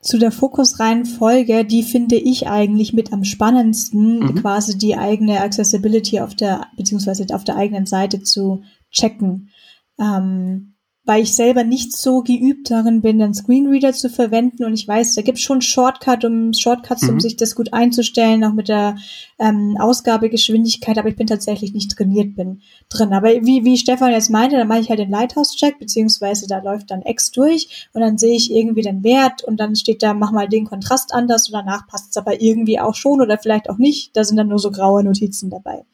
[0.00, 4.34] Zu der Fokusreihenfolge, die finde ich eigentlich mit am spannendsten, mhm.
[4.36, 9.50] quasi die eigene Accessibility auf der, beziehungsweise auf der eigenen Seite zu checken.
[9.98, 10.75] Ähm,
[11.06, 15.14] weil ich selber nicht so geübt darin bin, einen Screenreader zu verwenden und ich weiß,
[15.14, 17.10] da gibt es schon Shortcut, um Shortcuts, mhm.
[17.10, 18.96] um sich das gut einzustellen, auch mit der
[19.38, 23.12] ähm, Ausgabegeschwindigkeit, aber ich bin tatsächlich nicht trainiert bin drin.
[23.12, 26.90] Aber wie, wie Stefan jetzt meinte, dann mache ich halt den Lighthouse-Check, beziehungsweise da läuft
[26.90, 30.32] dann X durch und dann sehe ich irgendwie den Wert und dann steht da, mach
[30.32, 33.78] mal den Kontrast anders und danach passt es aber irgendwie auch schon oder vielleicht auch
[33.78, 34.16] nicht.
[34.16, 35.84] Da sind dann nur so graue Notizen dabei.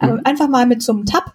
[0.00, 0.08] Mhm.
[0.08, 1.34] Aber einfach mal mit so einem Tab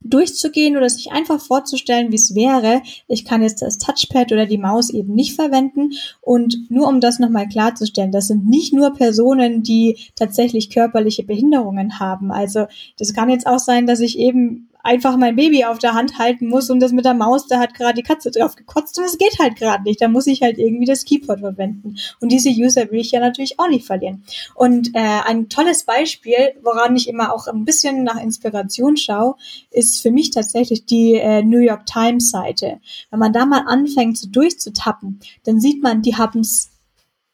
[0.00, 2.82] durchzugehen oder sich einfach vorzustellen, wie es wäre.
[3.08, 5.92] Ich kann jetzt das Touchpad oder die Maus eben nicht verwenden.
[6.20, 11.98] Und nur um das nochmal klarzustellen, das sind nicht nur Personen, die tatsächlich körperliche Behinderungen
[11.98, 12.30] haben.
[12.30, 12.66] Also
[12.98, 16.48] das kann jetzt auch sein, dass ich eben einfach mein Baby auf der Hand halten
[16.48, 19.18] muss und das mit der Maus, da hat gerade die Katze drauf gekotzt und es
[19.18, 20.00] geht halt gerade nicht.
[20.00, 21.96] Da muss ich halt irgendwie das Keyboard verwenden.
[22.20, 24.24] Und diese User will ich ja natürlich auch nicht verlieren.
[24.54, 29.34] Und äh, ein tolles Beispiel, woran ich immer auch ein bisschen nach Inspiration schaue,
[29.70, 32.80] ist für mich tatsächlich die äh, New York Times Seite.
[33.10, 36.70] Wenn man da mal anfängt so durchzutappen, dann sieht man, die haben es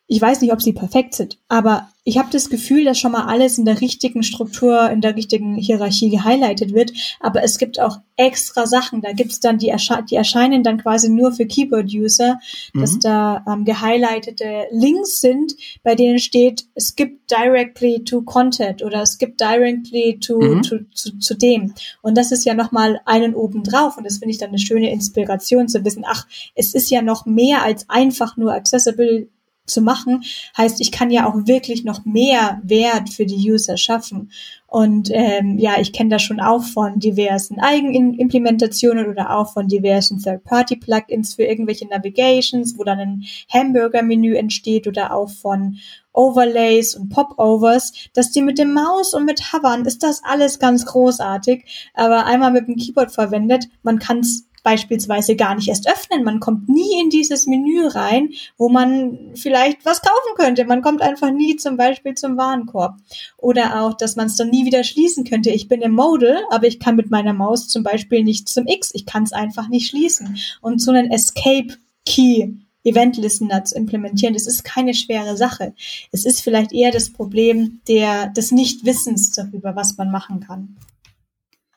[0.08, 3.26] ich weiß nicht, ob sie perfekt sind, aber ich habe das Gefühl, dass schon mal
[3.26, 6.92] alles in der richtigen Struktur, in der richtigen Hierarchie gehighlightet wird.
[7.20, 9.02] Aber es gibt auch extra Sachen.
[9.02, 12.40] Da gibt's dann die, ersche die erscheinen dann quasi nur für Keyboard-User,
[12.72, 12.80] mhm.
[12.80, 19.02] dass da ähm, gehighlightete Links sind, bei denen steht, es gibt directly to Content oder
[19.02, 20.62] es gibt directly to, mhm.
[20.62, 21.72] to, zu, zu dem.
[22.02, 23.96] Und das ist ja noch mal einen oben drauf.
[23.96, 26.04] Und das finde ich dann eine schöne Inspiration zu wissen.
[26.04, 29.28] Ach, es ist ja noch mehr als einfach nur accessible
[29.66, 30.24] zu machen,
[30.56, 34.30] heißt, ich kann ja auch wirklich noch mehr Wert für die User schaffen.
[34.66, 40.18] Und ähm, ja, ich kenne das schon auch von diversen Eigenimplementationen oder auch von diversen
[40.18, 45.78] Third-Party-Plugins für irgendwelche Navigations, wo dann ein Hamburger-Menü entsteht oder auch von
[46.12, 50.86] Overlays und Popovers, dass die mit dem Maus und mit Hovern ist das alles ganz
[50.86, 56.24] großartig, aber einmal mit dem Keyboard verwendet, man kann es beispielsweise gar nicht erst öffnen.
[56.24, 60.64] Man kommt nie in dieses Menü rein, wo man vielleicht was kaufen könnte.
[60.64, 62.96] Man kommt einfach nie zum Beispiel zum Warenkorb.
[63.36, 65.50] Oder auch, dass man es dann nie wieder schließen könnte.
[65.50, 68.90] Ich bin im Modal, aber ich kann mit meiner Maus zum Beispiel nicht zum X.
[68.94, 70.36] Ich kann es einfach nicht schließen.
[70.60, 72.48] Und so einen Escape Key
[72.84, 75.72] Event Listener zu implementieren, das ist keine schwere Sache.
[76.10, 80.76] Es ist vielleicht eher das Problem der, des Nichtwissens darüber, was man machen kann.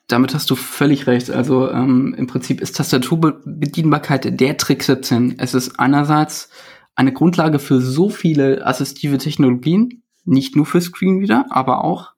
[0.08, 1.30] Damit hast du völlig recht.
[1.30, 5.38] Also ähm, im Prinzip ist Tastaturbedienbarkeit der Trick 17.
[5.38, 6.48] Es ist einerseits
[6.94, 12.12] eine Grundlage für so viele assistive Technologien, nicht nur für Screenreader, aber auch.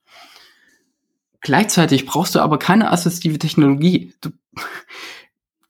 [1.41, 4.15] Gleichzeitig brauchst du aber keine assistive Technologie.
[4.21, 4.31] Du,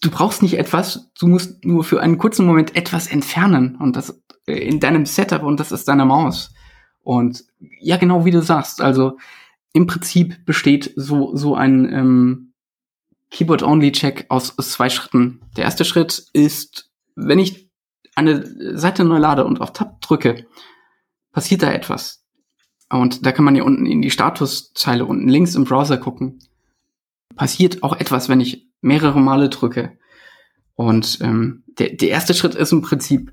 [0.02, 4.20] du brauchst nicht etwas, du musst nur für einen kurzen Moment etwas entfernen und das
[4.46, 6.52] äh, in deinem Setup und das ist deine Maus.
[7.02, 7.44] Und
[7.80, 9.18] ja, genau wie du sagst, also
[9.72, 12.52] im Prinzip besteht so, so ein ähm,
[13.30, 15.40] Keyboard-Only-Check aus, aus zwei Schritten.
[15.56, 17.70] Der erste Schritt ist, wenn ich
[18.14, 20.46] eine Seite neu lade und auf Tab drücke,
[21.32, 22.24] passiert da etwas.
[22.90, 26.38] Und da kann man ja unten in die Statuszeile unten links im Browser gucken.
[27.36, 29.98] Passiert auch etwas, wenn ich mehrere Male drücke.
[30.74, 33.32] Und ähm, der, der erste Schritt ist im Prinzip,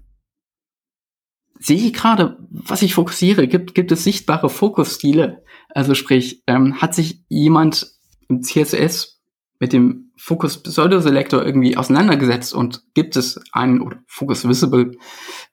[1.60, 3.48] sehe ich gerade, was ich fokussiere?
[3.48, 5.44] Gibt, gibt es sichtbare Fokusstile?
[5.70, 7.91] Also sprich, ähm, hat sich jemand
[8.28, 9.22] im CSS
[9.60, 14.98] mit dem Focus Pseudo Selector irgendwie auseinandergesetzt und gibt es einen oder Focus Visible,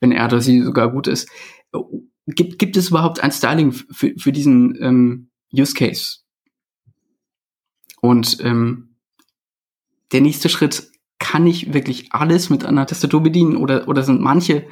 [0.01, 1.29] wenn er oder sie sogar gut ist,
[2.27, 6.19] gibt, gibt es überhaupt ein Styling für, für diesen ähm, Use Case?
[8.01, 8.97] Und ähm,
[10.13, 14.67] der nächste Schritt, kann ich wirklich alles mit einer Tastatur bedienen oder, oder sind manche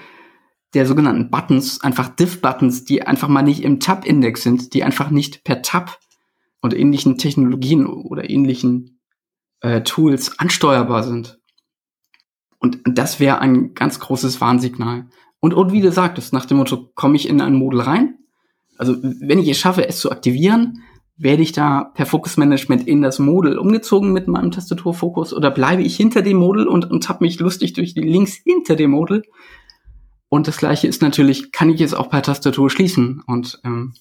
[0.75, 5.45] der sogenannten Buttons, einfach Diff-Buttons, die einfach mal nicht im Tab-Index sind, die einfach nicht
[5.45, 5.99] per Tab
[6.61, 9.01] und ähnlichen Technologien oder ähnlichen
[9.61, 11.41] äh, Tools ansteuerbar sind.
[12.59, 15.09] Und das wäre ein ganz großes Warnsignal.
[15.41, 18.19] Und, und wie du sagtest, nach dem Motto, komme ich in ein Model rein?
[18.77, 20.83] Also wenn ich es schaffe, es zu aktivieren,
[21.17, 25.83] werde ich da per Focus Management in das Model umgezogen mit meinem Tastaturfokus oder bleibe
[25.83, 29.23] ich hinter dem Model und, und tapp mich lustig durch die Links hinter dem Model?
[30.31, 33.21] Und das gleiche ist natürlich, kann ich es auch per Tastatur schließen?
[33.27, 33.95] Und ähm,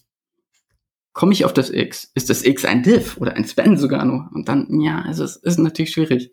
[1.11, 2.11] komme ich auf das X?
[2.13, 4.29] Ist das X ein Div oder ein Span sogar nur?
[4.31, 6.31] Und dann, ja, also es ist natürlich schwierig.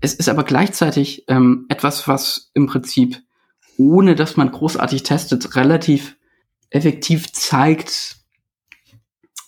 [0.00, 3.22] Es ist aber gleichzeitig ähm, etwas, was im Prinzip,
[3.78, 6.16] ohne dass man großartig testet, relativ
[6.70, 8.16] effektiv zeigt,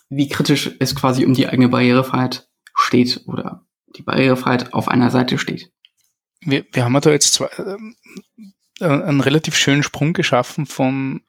[0.07, 3.65] wie kritisch es quasi um die eigene Barrierefreiheit steht oder
[3.97, 5.69] die Barrierefreiheit auf einer Seite steht.
[6.39, 7.77] Wir, wir haben da jetzt zwei, äh,
[8.81, 11.21] einen relativ schönen Sprung geschaffen von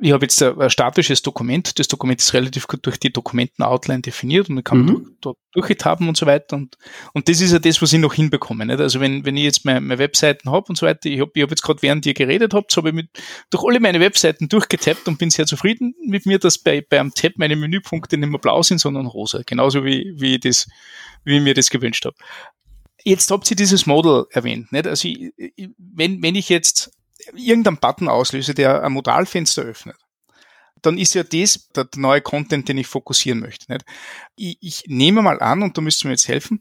[0.00, 1.78] ich habe jetzt ein, statisches Dokument.
[1.78, 5.16] Das Dokument ist relativ gut durch die Dokumenten-Outline definiert und dann kann man mhm.
[5.20, 6.56] dort durchgetappen und so weiter.
[6.56, 6.76] Und,
[7.12, 8.66] und das ist ja das, was ich noch hinbekomme.
[8.66, 8.80] Nicht?
[8.80, 11.42] Also wenn, wenn ich jetzt meine, meine Webseiten habe und so weiter, ich habe ich
[11.42, 13.08] hab jetzt gerade während ihr geredet habt, so habe ich mit,
[13.50, 17.14] durch alle meine Webseiten durchgetappt und bin sehr zufrieden mit mir, dass bei, bei einem
[17.14, 19.42] Tab meine Menüpunkte nicht mehr blau sind, sondern rosa.
[19.46, 20.66] Genauso wie, wie, ich das,
[21.22, 22.16] wie ich mir das gewünscht habe.
[23.04, 24.72] Jetzt habt ihr dieses Model erwähnt.
[24.72, 24.86] Nicht?
[24.86, 25.32] Also ich,
[25.78, 26.90] wenn, wenn ich jetzt
[27.34, 29.96] irgendeinen Button auslöse, der ein Modalfenster öffnet,
[30.82, 33.70] dann ist ja das der neue Content, den ich fokussieren möchte.
[33.72, 33.84] Nicht?
[34.36, 36.60] Ich, ich nehme mal an, und da müsst ihr mir jetzt helfen,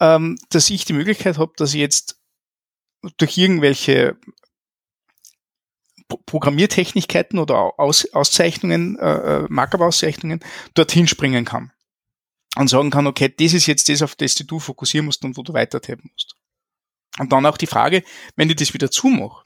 [0.00, 2.20] ähm, dass ich die Möglichkeit habe, dass ich jetzt
[3.16, 4.16] durch irgendwelche
[6.26, 10.40] Programmiertechnikkeiten oder Aus, Auszeichnungen, äh, äh, Markup-Auszeichnungen
[10.74, 11.72] dorthin springen kann.
[12.58, 15.42] Und sagen kann, okay, das ist jetzt das, auf das du fokussieren musst und wo
[15.42, 16.34] du weiter tappen musst.
[17.18, 18.02] Und dann auch die Frage,
[18.34, 19.44] wenn ich das wieder zumache,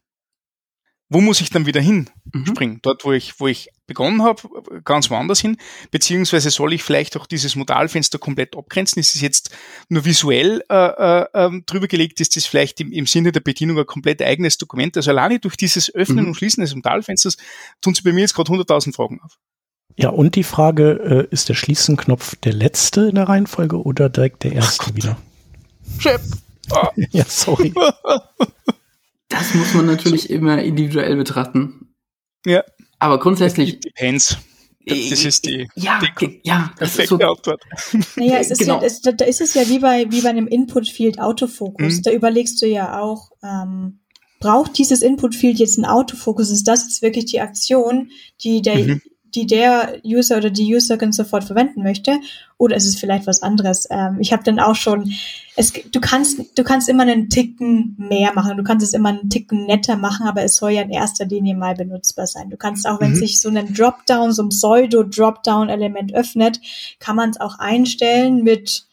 [1.10, 2.76] wo muss ich dann wieder hinspringen?
[2.76, 2.82] Mhm.
[2.82, 4.40] Dort, wo ich, wo ich begonnen habe,
[4.82, 5.58] ganz woanders hin,
[5.90, 8.98] beziehungsweise soll ich vielleicht auch dieses Modalfenster komplett abgrenzen?
[8.98, 9.50] Ist es jetzt
[9.90, 12.18] nur visuell äh, äh, ähm, drüber gelegt?
[12.22, 14.96] Ist das vielleicht im, im Sinne der Bedienung ein komplett eigenes Dokument?
[14.96, 16.28] Also alleine durch dieses Öffnen mhm.
[16.28, 17.36] und Schließen des Modalfensters
[17.82, 19.38] tun sie bei mir jetzt gerade 100.000 Fragen auf.
[19.96, 24.44] Ja, und die Frage, äh, ist der Schließen-Knopf der letzte in der Reihenfolge oder direkt
[24.44, 25.18] der erste wieder?
[25.98, 26.20] Chef!
[26.70, 26.88] Oh.
[27.10, 27.74] ja, sorry.
[29.28, 31.94] Das muss man natürlich immer individuell betrachten.
[32.46, 32.64] Ja.
[32.98, 33.80] Aber grundsätzlich.
[33.80, 34.38] Depends.
[34.84, 37.62] Das ist die, ja, die ja, das ist so, Antwort.
[38.16, 38.80] Naja, es ist genau.
[38.80, 41.98] ja, es, da ist es ja wie bei, wie bei einem Input-Field Autofokus.
[41.98, 42.02] Mhm.
[42.02, 44.00] Da überlegst du ja auch, ähm,
[44.40, 46.50] braucht dieses Input-Field jetzt einen Autofokus?
[46.50, 48.10] Ist das jetzt wirklich die Aktion,
[48.42, 49.02] die der mhm
[49.34, 52.18] die der User oder die Userin sofort verwenden möchte,
[52.58, 53.88] oder ist es vielleicht was anderes?
[53.90, 55.12] Ähm, ich habe dann auch schon,
[55.56, 59.30] es, du kannst, du kannst immer einen Ticken mehr machen, du kannst es immer einen
[59.30, 62.50] Ticken netter machen, aber es soll ja in erster Linie mal benutzbar sein.
[62.50, 63.16] Du kannst auch, wenn mhm.
[63.16, 66.60] sich so ein Dropdown, so ein Pseudo-Dropdown-Element öffnet,
[67.00, 68.86] kann man es auch einstellen mit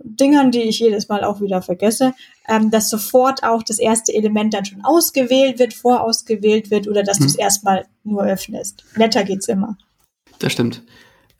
[0.00, 2.14] Dingern, die ich jedes Mal auch wieder vergesse,
[2.48, 7.18] ähm, dass sofort auch das erste Element dann schon ausgewählt wird, vorausgewählt wird oder dass
[7.18, 7.26] hm.
[7.26, 8.84] du es erstmal nur öffnest.
[8.96, 9.76] Netter geht's immer.
[10.38, 10.82] Das stimmt.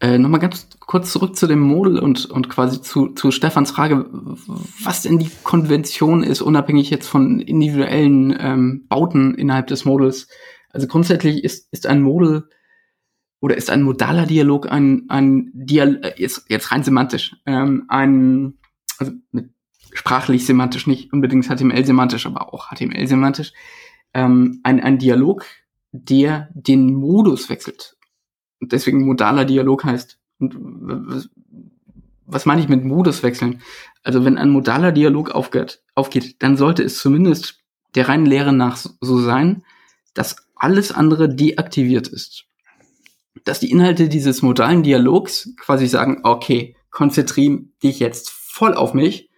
[0.01, 4.07] Äh, Nochmal ganz kurz zurück zu dem Model und, und quasi zu, zu Stefans Frage,
[4.83, 10.29] was denn die Konvention ist, unabhängig jetzt von individuellen ähm, Bauten innerhalb des Models.
[10.71, 12.49] Also grundsätzlich ist, ist ein Model
[13.41, 18.55] oder ist ein modaler Dialog ein, ein Dial äh, jetzt, jetzt rein semantisch, ähm, ein,
[18.99, 19.51] also mit
[19.93, 23.53] sprachlich semantisch, nicht unbedingt HTML-semantisch, aber auch HTML-semantisch,
[24.15, 25.45] ähm, ein, ein Dialog,
[25.93, 27.97] der den Modus wechselt.
[28.61, 30.19] Und deswegen modaler Dialog heißt.
[30.39, 31.31] Und was,
[32.27, 33.63] was meine ich mit Modus wechseln?
[34.03, 37.61] Also wenn ein modaler Dialog aufgeht, aufgeht, dann sollte es zumindest
[37.95, 39.65] der reinen Lehre nach so sein,
[40.13, 42.48] dass alles andere deaktiviert ist
[43.45, 49.31] dass die Inhalte dieses modalen Dialogs quasi sagen, okay, konzentriere dich jetzt voll auf mich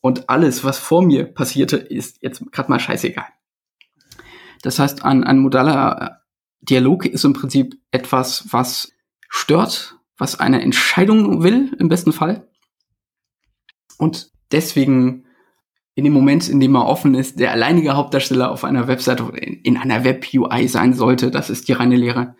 [0.00, 3.26] und alles, was vor mir passierte, ist jetzt gerade mal scheißegal.
[4.62, 6.22] Das heißt, ein, ein modaler
[6.60, 8.92] Dialog ist im Prinzip etwas, was
[9.28, 12.48] stört, was eine Entscheidung will, im besten Fall.
[13.98, 15.24] Und deswegen
[15.98, 19.54] in dem Moment, in dem er offen ist, der alleinige Hauptdarsteller auf einer Webseite in,
[19.62, 21.32] in einer Web-UI sein sollte.
[21.32, 22.36] Das ist die reine Lehre.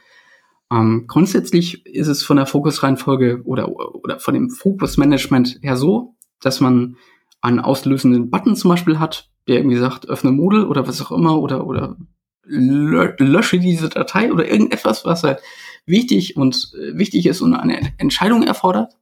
[0.70, 6.61] Ähm, grundsätzlich ist es von der Fokusreihenfolge oder, oder von dem Fokusmanagement her so, dass
[6.61, 6.96] man
[7.40, 11.40] einen auslösenden Button zum Beispiel hat, der irgendwie sagt, öffne Model oder was auch immer
[11.40, 11.96] oder, oder
[12.44, 15.40] lösche diese Datei oder irgendetwas, was halt
[15.87, 18.94] wichtig und äh, wichtig ist und eine Entscheidung erfordert.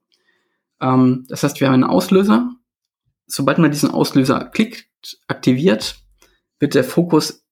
[0.81, 2.51] Ähm, das heißt, wir haben einen Auslöser.
[3.27, 4.89] Sobald man diesen Auslöser klickt,
[5.27, 6.01] aktiviert,
[6.59, 7.46] wird der Fokus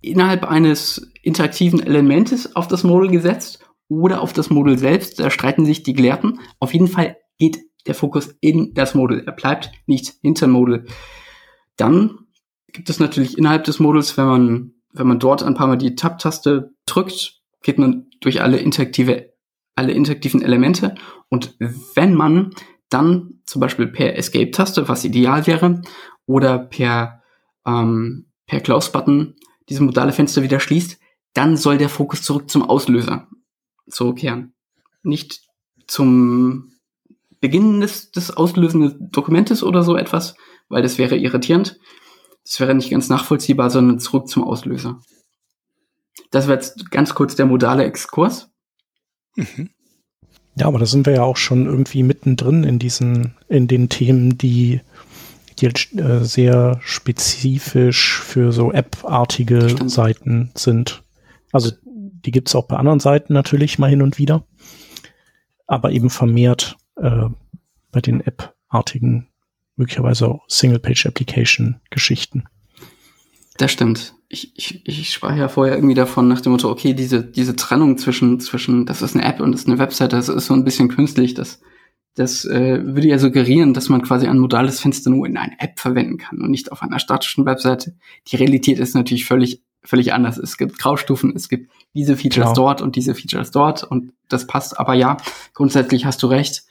[0.00, 5.20] innerhalb eines interaktiven Elementes auf das Model gesetzt oder auf das Model selbst.
[5.20, 6.40] Da streiten sich die Gelehrten.
[6.58, 9.22] Auf jeden Fall geht der Fokus in das Model.
[9.26, 10.86] Er bleibt nicht hinter Model.
[11.76, 12.18] Dann
[12.72, 15.94] gibt es natürlich innerhalb des Models, wenn man, wenn man dort ein paar Mal die
[15.94, 19.32] Tab-Taste drückt, geht man durch alle interaktive,
[19.74, 20.94] alle interaktiven Elemente.
[21.28, 21.56] Und
[21.94, 22.54] wenn man
[22.90, 25.82] dann zum Beispiel per Escape-Taste, was ideal wäre,
[26.26, 27.22] oder per,
[27.66, 29.34] ähm, per Close-Button
[29.70, 30.98] dieses modale Fenster wieder schließt,
[31.32, 33.28] dann soll der Fokus zurück zum Auslöser
[33.88, 34.52] zurückkehren.
[35.02, 35.40] Nicht
[35.86, 36.72] zum
[37.40, 40.34] Beginn des, des auslösenden Dokumentes oder so etwas,
[40.68, 41.78] weil das wäre irritierend.
[42.44, 45.00] Das wäre nicht ganz nachvollziehbar, sondern zurück zum Auslöser.
[46.30, 48.50] Das war jetzt ganz kurz der modale Exkurs.
[49.36, 49.70] Mhm.
[50.56, 54.36] Ja, aber da sind wir ja auch schon irgendwie mittendrin in diesen, in den Themen,
[54.36, 54.80] die,
[55.60, 61.02] die äh, sehr spezifisch für so App-artige Seiten sind.
[61.52, 64.44] Also die gibt's auch bei anderen Seiten natürlich mal hin und wieder,
[65.66, 67.26] aber eben vermehrt äh,
[67.90, 69.28] bei den App-artigen,
[69.76, 72.44] möglicherweise auch Single-Page-Application-Geschichten.
[73.56, 74.14] Das stimmt.
[74.28, 77.98] Ich, ich, ich sprach ja vorher irgendwie davon nach dem Motto, okay, diese, diese Trennung
[77.98, 80.64] zwischen, zwischen, das ist eine App und das ist eine Website, das ist so ein
[80.64, 81.34] bisschen künstlich.
[81.34, 81.60] Das,
[82.14, 85.78] das äh, würde ja suggerieren, dass man quasi ein modales Fenster nur in einer App
[85.78, 87.94] verwenden kann und nicht auf einer statischen Webseite.
[88.26, 90.36] Die Realität ist natürlich völlig, völlig anders.
[90.36, 92.54] Es gibt Graustufen, es gibt diese Features genau.
[92.54, 94.78] dort und diese Features dort und das passt.
[94.78, 95.16] Aber ja,
[95.54, 96.64] grundsätzlich hast du recht.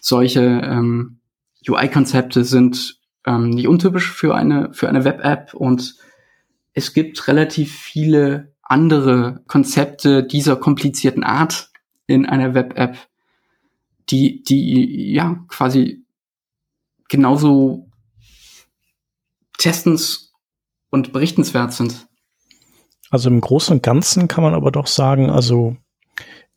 [0.00, 1.18] Solche ähm,
[1.66, 5.96] UI-Konzepte sind ähm, nicht untypisch für eine, für eine Web-App und
[6.74, 11.70] es gibt relativ viele andere Konzepte dieser komplizierten Art
[12.06, 12.98] in einer Web-App,
[14.10, 16.04] die, die ja quasi
[17.08, 17.90] genauso
[19.58, 20.32] testens
[20.90, 22.06] und berichtenswert sind.
[23.10, 25.76] Also im Großen und Ganzen kann man aber doch sagen, also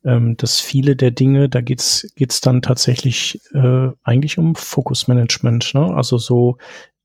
[0.04, 5.74] ähm, dass viele der Dinge, da geht's geht's dann tatsächlich äh, eigentlich um Fokusmanagement.
[5.74, 5.94] Ne?
[5.94, 6.58] Also so,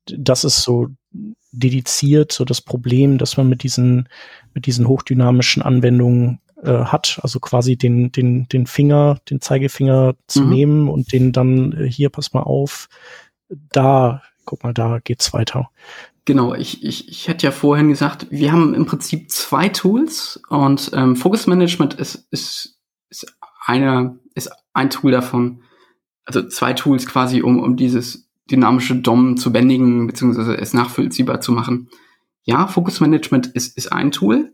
[0.06, 0.88] das ist so
[1.52, 4.08] dediziert so das Problem, dass man mit diesen,
[4.54, 10.42] mit diesen hochdynamischen Anwendungen äh, hat, also quasi den, den, den Finger, den Zeigefinger zu
[10.42, 10.48] mhm.
[10.48, 12.88] nehmen und den dann äh, hier, pass mal auf,
[13.48, 15.70] da, guck mal, da geht's weiter.
[16.24, 20.90] Genau, ich, ich, ich hätte ja vorhin gesagt, wir haben im Prinzip zwei Tools und
[20.94, 22.78] ähm, Focus Management ist, ist,
[23.10, 23.26] ist
[23.64, 25.62] eine, ist ein Tool davon.
[26.24, 31.52] Also zwei Tools quasi, um, um dieses dynamische DOM zu bändigen, beziehungsweise es nachvollziehbar zu
[31.52, 31.88] machen.
[32.44, 34.53] Ja, Fokusmanagement ist, ist ein Tool,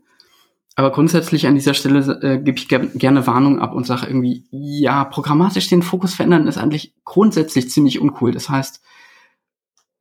[0.81, 4.47] aber grundsätzlich an dieser Stelle äh, gebe ich ger gerne Warnung ab und sage irgendwie,
[4.49, 8.31] ja, programmatisch den Fokus verändern ist eigentlich grundsätzlich ziemlich uncool.
[8.31, 8.81] Das heißt,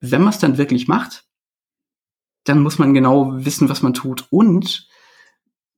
[0.01, 1.26] wenn man es dann wirklich macht,
[2.45, 4.26] dann muss man genau wissen, was man tut.
[4.31, 4.89] Und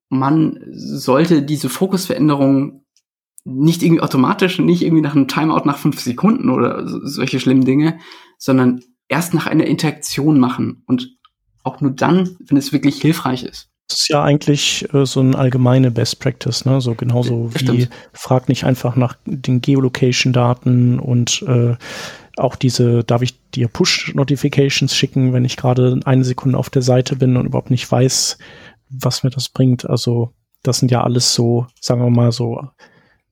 [0.08, 2.84] man sollte diese Fokusveränderung
[3.42, 7.98] nicht irgendwie automatisch, nicht irgendwie nach einem Timeout nach fünf Sekunden oder solche schlimmen Dinge,
[8.38, 11.18] sondern erst nach einer Interaktion machen und
[11.64, 13.71] auch nur dann, wenn es wirklich hilfreich ist.
[13.92, 16.80] Das ist ja eigentlich äh, so eine allgemeine Best Practice, ne?
[16.80, 17.90] So genauso wie Stimmt.
[18.14, 21.76] frag nicht einfach nach den Geolocation-Daten und äh,
[22.38, 27.16] auch diese, darf ich dir Push-Notifications schicken, wenn ich gerade eine Sekunde auf der Seite
[27.16, 28.38] bin und überhaupt nicht weiß,
[28.88, 29.88] was mir das bringt.
[29.88, 30.32] Also
[30.62, 32.66] das sind ja alles so, sagen wir mal so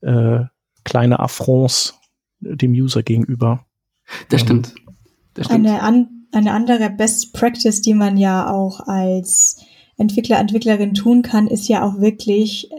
[0.03, 0.41] äh,
[0.85, 1.99] kleine Affronts
[2.41, 3.65] dem User gegenüber.
[4.29, 4.75] Das stimmt.
[5.33, 5.67] Das stimmt.
[5.67, 9.65] Eine, an, eine andere Best Practice, die man ja auch als
[10.01, 12.71] Entwickler, Entwicklerin tun kann, ist ja auch wirklich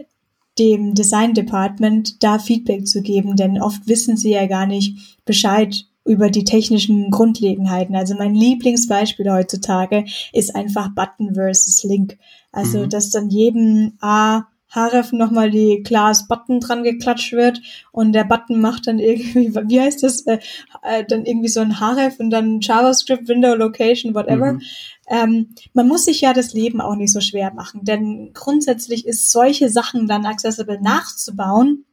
[0.58, 5.86] dem Design Department da Feedback zu geben, denn oft wissen sie ja gar nicht Bescheid
[6.04, 7.94] über die technischen Grundlegenheiten.
[7.94, 12.18] Also mein Lieblingsbeispiel heutzutage ist einfach Button versus Link.
[12.50, 12.90] Also, mhm.
[12.90, 14.42] dass dann jedem A
[14.74, 17.60] Href nochmal die Class Button dran geklatscht wird
[17.90, 20.38] und der Button macht dann irgendwie, wie heißt das, äh,
[20.82, 24.54] äh, dann irgendwie so ein Href und dann JavaScript, Window, Location, whatever.
[24.54, 24.62] Mhm.
[25.08, 29.30] Ähm, man muss sich ja das Leben auch nicht so schwer machen, denn grundsätzlich ist
[29.30, 31.84] solche Sachen dann accessible nachzubauen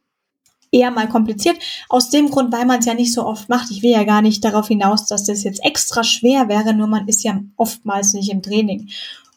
[0.72, 1.58] eher mal kompliziert.
[1.88, 3.70] Aus dem Grund, weil man es ja nicht so oft macht.
[3.70, 7.08] Ich will ja gar nicht darauf hinaus, dass das jetzt extra schwer wäre, nur man
[7.08, 8.88] ist ja oftmals nicht im Training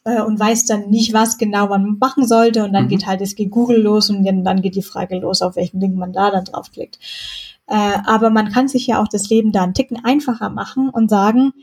[0.04, 2.64] äh, und weiß dann nicht, was genau man machen sollte.
[2.64, 2.90] Und dann mhm.
[2.90, 6.14] geht halt das Google los und dann geht die Frage los, auf welchen Link man
[6.14, 7.00] da dann draufklickt.
[7.68, 11.10] Äh, aber man kann sich ja auch das Leben da einen Ticken einfacher machen und
[11.10, 11.54] sagen,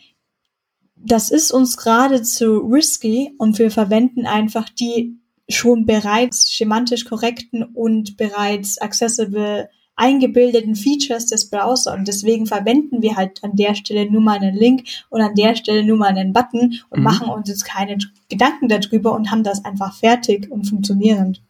[0.97, 5.19] das ist uns geradezu risky und wir verwenden einfach die
[5.49, 9.69] schon bereits schemantisch korrekten und bereits accessible
[10.01, 14.57] eingebildeten Features des Browser und deswegen verwenden wir halt an der Stelle nur mal einen
[14.57, 17.05] Link und an der Stelle nur mal einen Button und mhm.
[17.05, 17.99] machen uns jetzt keine
[18.31, 21.43] Gedanken darüber und haben das einfach fertig und funktionierend.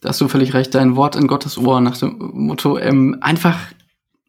[0.00, 3.58] Da hast du völlig recht, dein Wort in Gottes Ohr nach dem Motto, ähm, einfach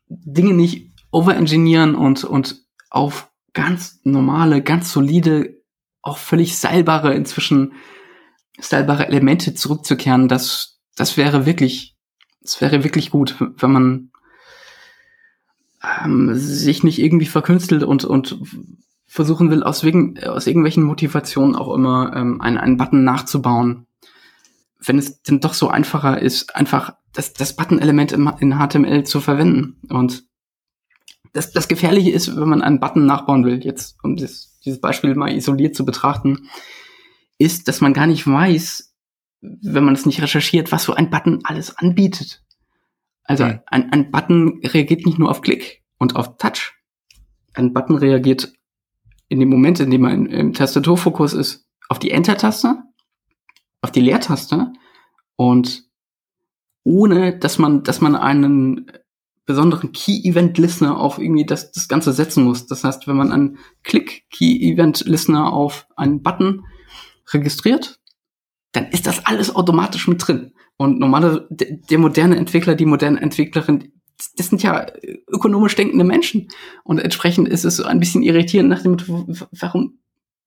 [0.09, 5.61] Dinge nicht overengineeren und, und auf ganz normale, ganz solide,
[6.01, 7.73] auch völlig seilbare, inzwischen
[8.59, 11.90] seilbare Elemente zurückzukehren, das, das wäre wirklich
[12.43, 14.11] es wäre wirklich gut, wenn man
[15.83, 18.39] ähm, sich nicht irgendwie verkünstelt und, und
[19.05, 23.87] versuchen will, aus, wegen, aus irgendwelchen Motivationen auch immer ähm, einen, einen Button nachzubauen.
[24.79, 29.77] Wenn es denn doch so einfacher ist, einfach das, das Button-Element in HTML zu verwenden.
[29.89, 30.23] Und
[31.33, 35.15] das, das Gefährliche ist, wenn man einen Button nachbauen will, jetzt um das, dieses Beispiel
[35.15, 36.49] mal isoliert zu betrachten,
[37.37, 38.90] ist, dass man gar nicht weiß,
[39.41, 42.43] wenn man es nicht recherchiert, was so ein Button alles anbietet.
[43.23, 43.59] Also mhm.
[43.65, 46.73] ein, ein Button reagiert nicht nur auf Klick und auf Touch.
[47.53, 48.53] Ein Button reagiert
[49.27, 52.83] in dem Moment, in dem man im Tastaturfokus ist, auf die Enter-Taste,
[53.81, 54.73] auf die Leertaste
[55.35, 55.83] und
[56.83, 58.91] ohne, dass man, dass man einen
[59.45, 62.67] besonderen Key-Event-Listener auf irgendwie das, das Ganze setzen muss.
[62.67, 66.65] Das heißt, wenn man einen Klick-Key-Event-Listener auf einen Button
[67.33, 68.00] registriert,
[68.71, 70.53] dann ist das alles automatisch mit drin.
[70.77, 73.91] Und normale, der moderne Entwickler, die moderne Entwicklerin,
[74.37, 74.87] das sind ja
[75.27, 76.47] ökonomisch denkende Menschen.
[76.83, 78.97] Und entsprechend ist es so ein bisschen irritierend nach dem
[79.51, 79.99] warum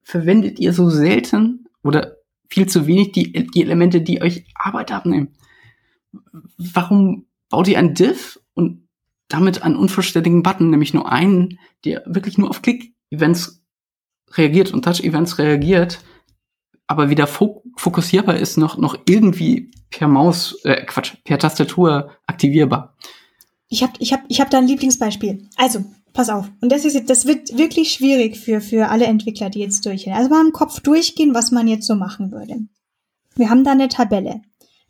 [0.03, 2.17] verwendet ihr so selten oder
[2.49, 5.37] viel zu wenig die, die Elemente, die euch Arbeit abnehmen?
[6.57, 8.89] Warum baut ihr ein Div und
[9.29, 13.63] damit einen unvollständigen Button, nämlich nur einen, der wirklich nur auf Click-Events
[14.33, 16.05] reagiert und Touch-Events reagiert,
[16.87, 22.97] aber wieder fokussierbar ist, noch, noch irgendwie per Maus, äh, Quatsch, per Tastatur aktivierbar.
[23.69, 25.49] Ich habe ich hab, ich hab da ein Lieblingsbeispiel.
[25.57, 26.51] Also, pass auf.
[26.61, 30.15] Und das ist das wird wirklich schwierig für, für alle Entwickler, die jetzt durchgehen.
[30.15, 32.57] Also mal im Kopf durchgehen, was man jetzt so machen würde.
[33.37, 34.43] Wir haben da eine Tabelle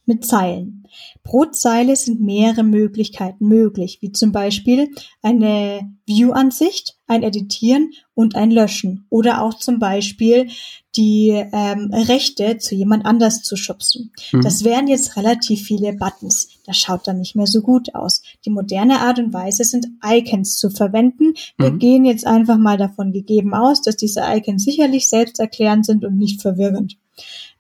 [0.06, 0.86] mit Zeilen.
[1.22, 4.90] Pro Zeile sind mehrere Möglichkeiten möglich, wie zum Beispiel
[5.22, 10.48] eine View-Ansicht, ein Editieren und ein Löschen oder auch zum Beispiel
[10.96, 14.12] die ähm, Rechte zu jemand anders zu schubsen.
[14.32, 14.42] Mhm.
[14.42, 16.48] Das wären jetzt relativ viele Buttons.
[16.66, 18.22] Das schaut dann nicht mehr so gut aus.
[18.44, 21.34] Die moderne Art und Weise sind Icons zu verwenden.
[21.58, 21.78] Wir mhm.
[21.78, 26.40] gehen jetzt einfach mal davon gegeben aus, dass diese Icons sicherlich selbsterklärend sind und nicht
[26.40, 26.96] verwirrend.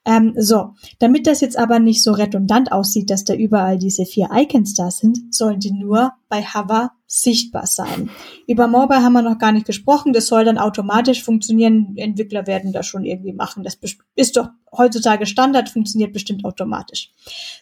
[0.06, 4.28] Ähm, so, damit das jetzt aber nicht so redundant aussieht, dass da überall diese vier
[4.32, 8.10] Icons da sind, sollen die nur bei Hover sichtbar sein.
[8.46, 10.12] Über Mobile haben wir noch gar nicht gesprochen.
[10.12, 11.94] Das soll dann automatisch funktionieren.
[11.96, 13.62] Entwickler werden das schon irgendwie machen.
[13.62, 13.78] Das
[14.14, 17.12] ist doch heutzutage Standard, funktioniert bestimmt automatisch.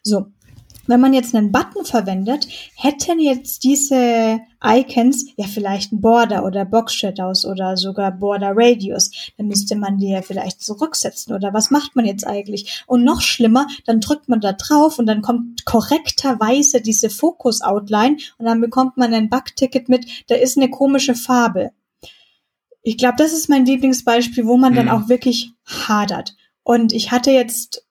[0.03, 0.26] So,
[0.87, 6.64] wenn man jetzt einen Button verwendet, hätten jetzt diese Icons ja vielleicht ein Border oder
[6.64, 9.11] Box Shadows oder sogar Border Radius.
[9.37, 12.83] Dann müsste man die ja vielleicht zurücksetzen oder was macht man jetzt eigentlich?
[12.87, 18.16] Und noch schlimmer, dann drückt man da drauf und dann kommt korrekterweise diese Focus Outline
[18.39, 21.72] und dann bekommt man ein Bugticket mit, da ist eine komische Farbe.
[22.83, 24.76] Ich glaube, das ist mein Lieblingsbeispiel, wo man mhm.
[24.76, 26.35] dann auch wirklich hadert.
[26.64, 27.87] Und ich hatte jetzt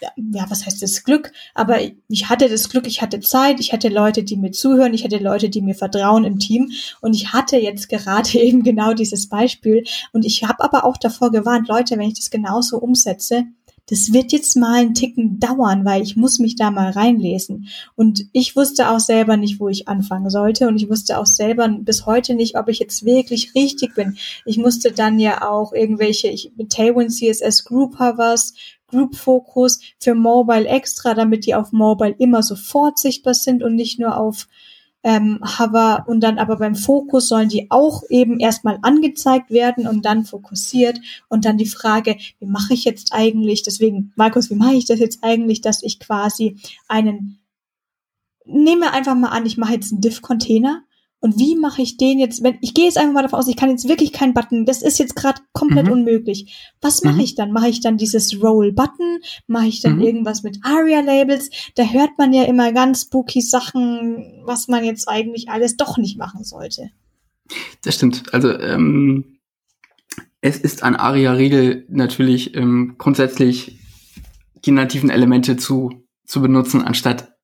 [0.00, 1.32] ja, was heißt das Glück?
[1.54, 1.78] Aber
[2.08, 5.18] ich hatte das Glück, ich hatte Zeit, ich hatte Leute, die mir zuhören, ich hatte
[5.18, 6.70] Leute, die mir vertrauen im Team
[7.00, 11.30] und ich hatte jetzt gerade eben genau dieses Beispiel und ich habe aber auch davor
[11.30, 13.46] gewarnt, Leute, wenn ich das genauso umsetze,
[13.90, 17.66] das wird jetzt mal einen Ticken dauern, weil ich muss mich da mal reinlesen.
[17.96, 20.68] Und ich wusste auch selber nicht, wo ich anfangen sollte.
[20.68, 24.16] Und ich wusste auch selber bis heute nicht, ob ich jetzt wirklich richtig bin.
[24.44, 28.54] Ich musste dann ja auch irgendwelche, ich mit Tailwind CSS Group Hovers,
[28.90, 33.98] Group Focus für Mobile extra, damit die auf Mobile immer sofort sichtbar sind und nicht
[33.98, 34.48] nur auf
[35.02, 36.04] ähm, Hover.
[36.06, 41.00] Und dann aber beim Fokus sollen die auch eben erstmal angezeigt werden und dann fokussiert.
[41.28, 45.00] Und dann die Frage, wie mache ich jetzt eigentlich, deswegen, Markus, wie mache ich das
[45.00, 46.56] jetzt eigentlich, dass ich quasi
[46.88, 47.38] einen,
[48.44, 50.82] nehme einfach mal an, ich mache jetzt einen Div-Container
[51.20, 53.56] und wie mache ich den jetzt, wenn ich gehe jetzt einfach mal davon aus, ich
[53.56, 55.92] kann jetzt wirklich keinen Button, das ist jetzt gerade komplett mhm.
[55.92, 56.72] unmöglich.
[56.80, 57.20] Was mache mhm.
[57.20, 57.52] ich dann?
[57.52, 59.18] Mache ich dann dieses Roll Button?
[59.46, 60.02] Mache ich dann mhm.
[60.02, 61.50] irgendwas mit ARIA Labels?
[61.74, 66.16] Da hört man ja immer ganz spooky Sachen, was man jetzt eigentlich alles doch nicht
[66.16, 66.90] machen sollte.
[67.84, 68.32] Das stimmt.
[68.32, 69.40] Also ähm,
[70.40, 73.78] es ist an ARIA-Regel natürlich ähm, grundsätzlich
[74.64, 75.90] die nativen Elemente zu,
[76.24, 77.34] zu benutzen, anstatt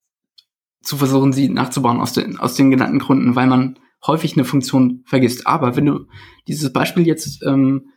[0.87, 5.03] zu versuchen, sie nachzubauen aus den, aus den genannten Gründen, weil man häufig eine Funktion
[5.05, 5.47] vergisst.
[5.47, 6.07] Aber wenn du
[6.47, 7.91] dieses Beispiel jetzt, ähm,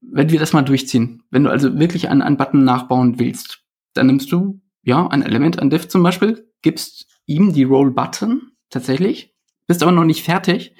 [0.00, 3.62] wenn wir das mal durchziehen, wenn du also wirklich einen, einen Button nachbauen willst,
[3.94, 8.50] dann nimmst du ja ein Element, ein Div zum Beispiel, gibst ihm die Roll Button
[8.70, 9.34] tatsächlich,
[9.66, 10.74] bist aber noch nicht fertig,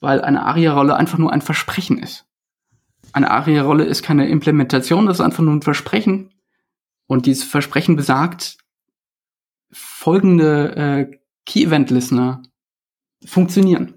[0.00, 2.26] weil eine ARIA-Rolle einfach nur ein Versprechen ist.
[3.12, 6.34] Eine ARIA-Rolle ist keine Implementation, das ist einfach nur ein Versprechen.
[7.06, 8.58] Und dieses Versprechen besagt,
[10.06, 12.40] folgende äh, Key-Event-Listener
[13.24, 13.94] funktionieren.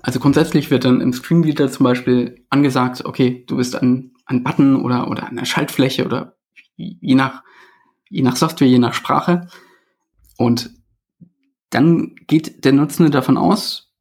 [0.00, 4.76] Also grundsätzlich wird dann im Screenreader zum Beispiel angesagt, okay, du bist ein, ein Button
[4.76, 6.38] oder, oder eine Schaltfläche oder
[6.74, 7.44] je nach,
[8.08, 9.46] je nach Software, je nach Sprache.
[10.38, 10.70] Und
[11.68, 13.92] dann geht der Nutzende davon aus,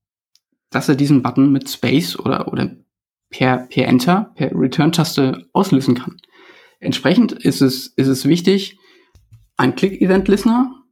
[0.69, 2.77] dass er diesen Button mit Space oder, oder
[3.29, 6.15] per, per Enter, per Return-Taste auslösen kann.
[6.79, 8.79] Entsprechend ist es, ist es wichtig,
[9.57, 10.83] ein Click-Event-Listener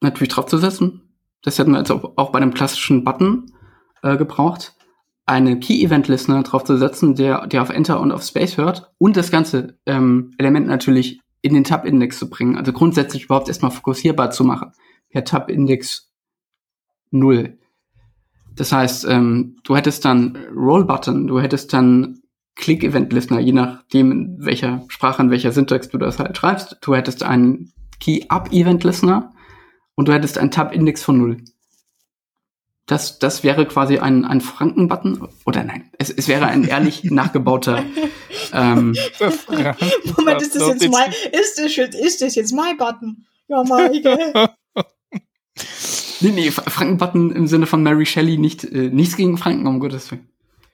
[0.00, 1.16] natürlich draufzusetzen.
[1.42, 3.52] Das hätten wir jetzt auch, bei einem klassischen Button
[4.02, 4.74] äh, gebraucht.
[5.26, 10.34] Einen Key-Event-Listener draufzusetzen, der, der auf Enter und auf Space hört und das ganze ähm,
[10.38, 12.56] Element natürlich in den Tab-Index zu bringen.
[12.56, 14.72] Also grundsätzlich überhaupt erstmal fokussierbar zu machen.
[15.10, 16.12] Per Tab-Index
[17.10, 17.58] 0.
[18.56, 22.19] Das heißt, ähm, du hättest dann Roll-Button, du hättest dann
[22.56, 26.78] Click-Event-Listener, je nachdem, in welcher Sprache, in welcher Syntax du das halt schreibst.
[26.82, 29.32] Du hättest einen Key-Up-Event-Listener
[29.94, 31.36] und du hättest einen Tab-Index von 0.
[32.86, 35.28] Das, das wäre quasi ein, ein Franken-Button.
[35.46, 37.84] Oder nein, es, es wäre ein ehrlich nachgebauter.
[38.52, 38.96] Ähm,
[40.16, 43.26] Moment, ist das jetzt mein, ist das, ist das jetzt mein Button?
[43.46, 44.50] Ja, Maike.
[46.20, 50.10] nee, nee, Franken-Button im Sinne von Mary Shelley, nicht, äh, nichts gegen Franken, um Gottes
[50.10, 50.29] Willen.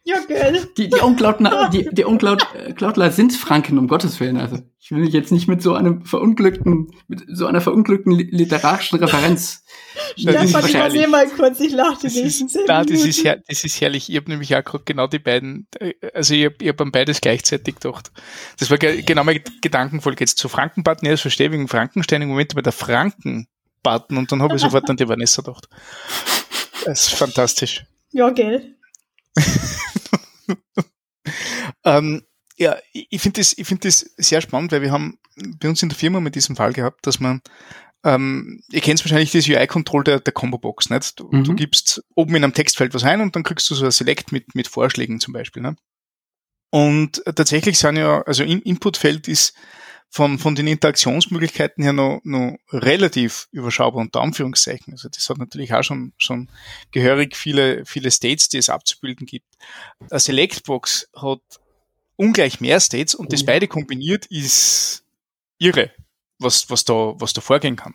[0.07, 0.69] Ja, gell.
[0.77, 4.37] Die, die Unclaudler, die, die Unclaudler sind Franken, um Gottes Willen.
[4.37, 9.01] Also, ich will mich jetzt nicht mit so einem verunglückten, mit so einer verunglückten literarischen
[9.01, 9.65] Referenz.
[10.17, 13.65] Stefan, ich übernehme mal kurz, ich lache die nächsten zehn da, das ist, her, das
[13.65, 14.09] ist herrlich.
[14.09, 17.21] Ich habe nämlich auch gerade genau die beiden, äh, also ich habe hab an beides
[17.21, 18.13] gleichzeitig gedacht.
[18.61, 21.07] Das war genau mein Gedankenfolge jetzt zu Frankenbutton.
[21.07, 24.63] Ja, das verstehe ich wegen Frankenstein im Moment bei der Frankenbutton und dann habe ich
[24.63, 25.69] sofort an die Vanessa gedacht.
[26.85, 27.85] Das ist fantastisch.
[28.13, 28.77] Ja, gell.
[31.85, 32.23] ähm,
[32.57, 35.19] ja, ich finde das, ich finde das sehr spannend, weil wir haben
[35.61, 37.43] bei uns in der Firma mit diesem Fall gehabt, dass man,
[38.05, 41.21] ähm, ihr kennt wahrscheinlich das UI-Control der, der Combo-Box, nicht?
[41.21, 41.45] Du, mhm.
[41.45, 44.33] du, gibst oben in einem Textfeld was ein und dann kriegst du so ein Select
[44.33, 45.77] mit, mit Vorschlägen zum Beispiel, ne?
[46.71, 49.55] Und tatsächlich sind ja, also im Inputfeld ist
[50.11, 54.93] von, von den Interaktionsmöglichkeiten her noch, noch relativ überschaubar unter Anführungszeichen.
[54.95, 56.49] Also das hat natürlich auch schon, schon
[56.91, 59.47] gehörig viele, viele States, die es abzubilden gibt.
[60.11, 61.41] Eine Selectbox hat
[62.17, 65.05] ungleich mehr States und das oh beide kombiniert ist
[65.59, 65.93] irre,
[66.39, 67.95] was, was da, was da vorgehen kann.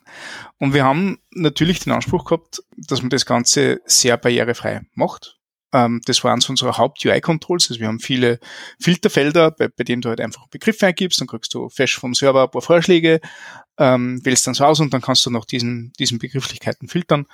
[0.58, 5.41] Und wir haben natürlich den Anspruch gehabt, dass man das Ganze sehr barrierefrei macht.
[5.74, 7.70] Ähm, das waren so unsere Haupt-UI-Controls.
[7.70, 8.40] Also wir haben viele
[8.80, 12.44] Filterfelder, bei, bei denen du halt einfach Begriffe eingibst, dann kriegst du fest vom Server
[12.44, 13.22] ein paar Vorschläge,
[13.78, 17.26] ähm, wählst dann so aus und dann kannst du nach diesen, diesen Begrifflichkeiten filtern.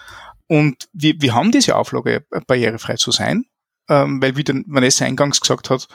[0.48, 3.46] Und wir, wir haben diese Auflage, barrierefrei zu sein,
[3.90, 5.88] ähm, weil wie der Vanessa eingangs gesagt hat,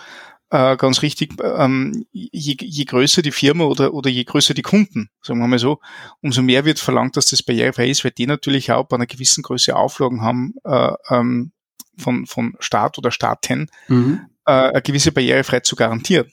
[0.52, 5.08] äh, ganz richtig, ähm, je, je größer die Firma oder, oder je größer die Kunden,
[5.22, 5.80] sagen wir mal so,
[6.20, 9.42] umso mehr wird verlangt, dass das barrierefrei ist, weil die natürlich auch bei einer gewissen
[9.42, 11.51] Größe Auflagen haben, äh, ähm,
[11.96, 14.26] von, von Staat oder Staaten mhm.
[14.46, 16.32] äh, eine gewisse Barrierefreiheit zu garantieren.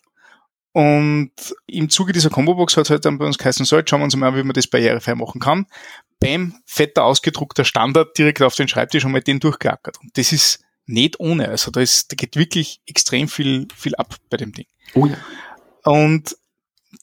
[0.71, 1.31] Und
[1.65, 4.05] im Zuge dieser Combo-Box hat es halt dann bei uns geheißen, so, jetzt schauen wir
[4.05, 5.65] uns mal, wie man das barrierefrei machen kann.
[6.19, 9.99] Bam, fetter ausgedruckter Standard direkt auf den Schreibtisch und mal den durchgeackert.
[10.01, 11.49] Und das ist nicht ohne.
[11.49, 14.67] Also da ist, da geht wirklich extrem viel, viel ab bei dem Ding.
[14.93, 15.17] Oh ja.
[15.83, 16.35] Und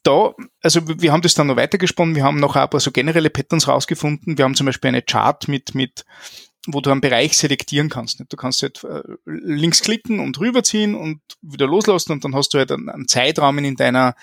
[0.02, 3.30] da, also wir haben das dann noch weitergesponnen, wir haben noch ein paar so generelle
[3.30, 4.38] Patterns rausgefunden.
[4.38, 6.04] Wir haben zum Beispiel eine Chart mit, mit
[6.66, 8.22] wo du einen Bereich selektieren kannst.
[8.28, 12.58] Du kannst halt äh, links klicken und rüberziehen und wieder loslassen und dann hast du
[12.58, 14.14] halt einen Zeitrahmen in deiner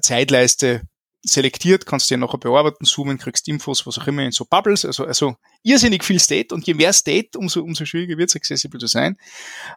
[0.00, 0.82] Zeitleiste
[1.24, 5.06] selektiert, kannst ja nachher bearbeiten, zoomen, kriegst Infos, was auch immer in so Bubbles, also,
[5.06, 8.86] also irrsinnig viel State und je mehr State, umso, umso schwieriger wird es, accessible zu
[8.86, 9.16] sein.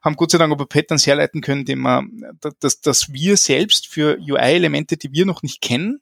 [0.03, 4.17] Haben Gott sei Dank aber Patterns herleiten können, die man, dass, dass wir selbst für
[4.19, 6.01] UI-Elemente, die wir noch nicht kennen,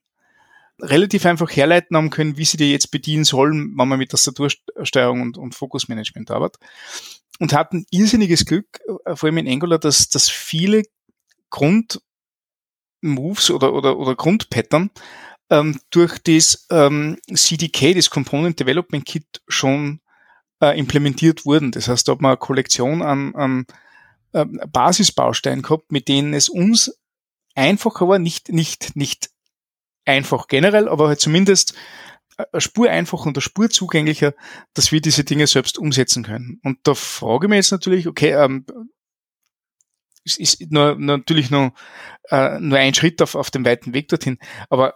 [0.81, 5.21] relativ einfach herleiten haben können, wie sie die jetzt bedienen sollen, wenn man mit Tastatursteuerung
[5.21, 6.61] und, und Fokusmanagement arbeitet.
[7.39, 10.83] Und hatten irrsinniges Glück, äh, vor allem in Angular, dass, dass viele
[11.49, 12.01] Grundmoves
[13.51, 14.91] oder, oder, oder Grundpattern
[15.49, 20.01] ähm, durch das ähm, CDK, das Component Development Kit, schon
[20.61, 21.71] äh, implementiert wurden.
[21.71, 23.65] Das heißt, da hat man eine Kollektion an, an
[24.31, 26.97] äh, Basisbausteinen gehabt, mit denen es uns
[27.55, 29.29] einfacher war, nicht, nicht, nicht
[30.05, 31.73] einfach generell, aber halt zumindest
[32.37, 34.33] eine Spur einfacher und eine Spur zugänglicher,
[34.73, 36.59] dass wir diese Dinge selbst umsetzen können.
[36.63, 38.65] Und da frage ich mich jetzt natürlich, okay, ähm,
[40.25, 41.73] es ist nur, natürlich nur,
[42.29, 44.39] äh, nur ein Schritt auf, auf dem weiten Weg dorthin,
[44.69, 44.95] aber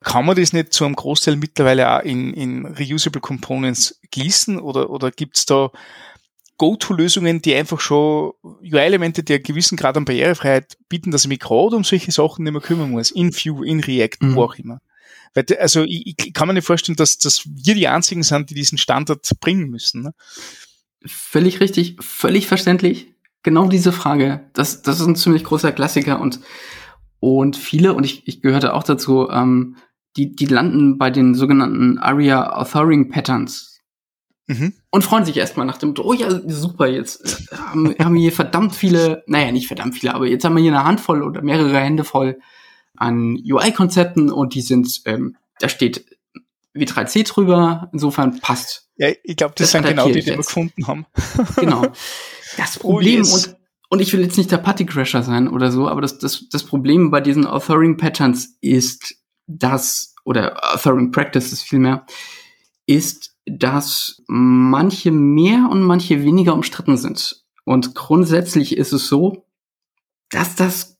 [0.00, 4.90] kann man das nicht zu einem Großteil mittlerweile auch in, in Reusable Components gießen oder,
[4.90, 5.70] oder gibt's da
[6.58, 11.40] Go-To-Lösungen, die einfach schon UI-Elemente, die einen gewissen Grad an Barrierefreiheit bieten, dass ich mich
[11.40, 13.10] gerade um solche Sachen nicht mehr kümmern muss.
[13.10, 14.34] In Vue, in React, mhm.
[14.34, 14.80] wo auch immer.
[15.34, 18.54] Weil, also ich, ich, kann mir nicht vorstellen, dass, dass wir die einzigen sind, die
[18.54, 20.02] diesen Standard bringen müssen.
[20.02, 20.14] Ne?
[21.04, 23.12] Völlig richtig, völlig verständlich.
[23.42, 24.50] Genau diese Frage.
[24.54, 26.40] Das, das ist ein ziemlich großer Klassiker und,
[27.20, 29.76] und viele, und ich, ich gehörte auch dazu, ähm,
[30.16, 33.75] die, die landen bei den sogenannten Aria Authoring Patterns.
[34.48, 34.74] Mhm.
[34.90, 38.32] Und freuen sich erstmal nach dem, oh ja, super, jetzt äh, haben, haben wir hier
[38.32, 41.78] verdammt viele, naja, nicht verdammt viele, aber jetzt haben wir hier eine Handvoll oder mehrere
[41.78, 42.38] Hände voll
[42.96, 46.04] an UI-Konzepten und die sind, ähm, da steht
[46.74, 48.88] W3C drüber, insofern passt.
[48.96, 51.06] Ja, ich glaube, das, das sind genau die, die wir gefunden haben.
[51.56, 51.86] genau.
[52.56, 53.46] Das oh, Problem, oh yes.
[53.46, 53.56] und,
[53.88, 57.10] und ich will jetzt nicht der Partycrasher sein oder so, aber das, das, das Problem
[57.10, 59.16] bei diesen Authoring Patterns ist,
[59.46, 62.06] dass, oder Authoring Practices vielmehr,
[62.86, 67.44] ist, dass manche mehr und manche weniger umstritten sind.
[67.64, 69.44] Und grundsätzlich ist es so,
[70.30, 70.98] dass das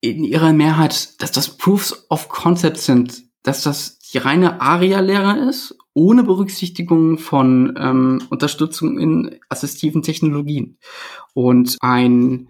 [0.00, 5.76] in ihrer Mehrheit, dass das Proofs of Concept sind, dass das die reine ARIA-Lehre ist,
[5.94, 10.78] ohne Berücksichtigung von ähm, Unterstützung in assistiven Technologien.
[11.32, 12.48] Und ein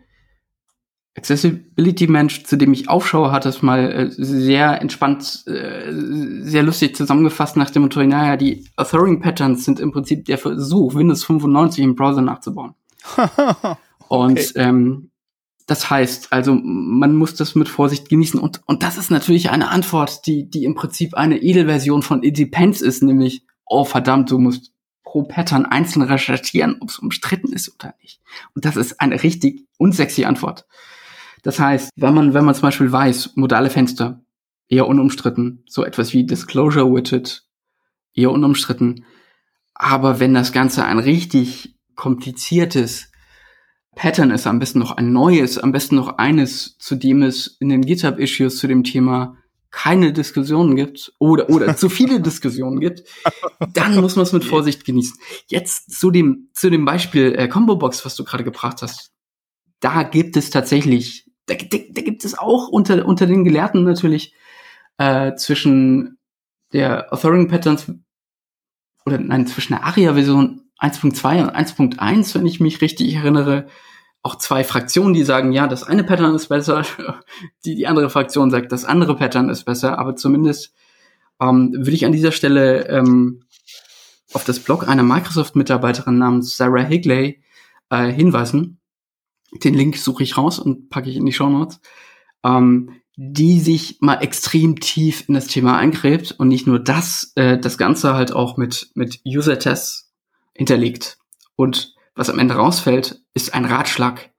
[1.17, 5.93] Accessibility-Mensch, zu dem ich aufschaue, hat das mal äh, sehr entspannt, äh,
[6.43, 11.25] sehr lustig zusammengefasst nach dem Motto, naja, die Authoring-Patterns sind im Prinzip der Versuch, Windows
[11.25, 12.75] 95 im Browser nachzubauen.
[13.17, 13.77] okay.
[14.09, 15.11] Und ähm,
[15.67, 18.39] das heißt, also man muss das mit Vorsicht genießen.
[18.39, 22.37] Und, und das ist natürlich eine Antwort, die, die im Prinzip eine Edelversion von It
[22.37, 24.73] Depends ist, nämlich, oh verdammt, du musst
[25.05, 28.21] pro Pattern einzeln recherchieren, ob es umstritten ist oder nicht.
[28.55, 30.67] Und das ist eine richtig unsexy Antwort.
[31.45, 34.25] Das heißt, wenn man, wenn man zum Beispiel weiß, modale Fenster,
[34.67, 37.45] eher unumstritten, so etwas wie Disclosure Widget,
[38.15, 39.05] eher unumstritten.
[39.75, 43.13] Aber wenn das Ganze ein richtig kompliziertes
[43.95, 47.69] Pattern ist, am besten noch ein neues, am besten noch eines, zu dem es in
[47.69, 49.37] den GitHub-Issues zu dem Thema
[49.71, 53.03] keine Diskussionen gibt oder, oder zu viele Diskussionen gibt,
[53.73, 55.19] dann muss man es mit Vorsicht genießen.
[55.49, 59.11] Jetzt zu dem, zu dem Beispiel äh, Combo Box, was du gerade gebracht hast.
[59.81, 64.35] Da gibt es tatsächlich, da, da, da gibt es auch unter, unter den Gelehrten natürlich
[64.99, 66.19] äh, zwischen
[66.73, 67.91] der Authoring Patterns
[69.07, 73.67] oder nein, zwischen der ARIA-Version 1.2 und 1.1, wenn ich mich richtig erinnere,
[74.23, 76.85] auch zwei Fraktionen, die sagen, ja, das eine Pattern ist besser,
[77.65, 80.75] die, die andere Fraktion sagt, das andere Pattern ist besser, aber zumindest
[81.41, 83.45] ähm, würde ich an dieser Stelle ähm,
[84.33, 87.43] auf das Blog einer Microsoft-Mitarbeiterin namens Sarah Higley
[87.91, 88.81] äh, hinweisen.
[89.63, 91.81] Den Link suche ich raus und packe ich in die Show Notes.
[92.45, 97.59] Ähm, die sich mal extrem tief in das Thema eingräbt und nicht nur das, äh,
[97.59, 100.13] das Ganze halt auch mit, mit User-Tests
[100.53, 101.19] hinterlegt.
[101.57, 104.31] Und was am Ende rausfällt, ist ein Ratschlag.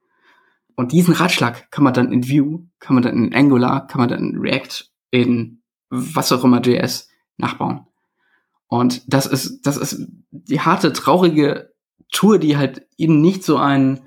[0.75, 4.09] Und diesen Ratschlag kann man dann in Vue, kann man dann in Angular, kann man
[4.09, 7.07] dann in React, in was auch immer JS
[7.37, 7.87] nachbauen.
[8.67, 11.71] Und das ist, das ist die harte, traurige
[12.11, 14.01] Tour, die halt eben nicht so ein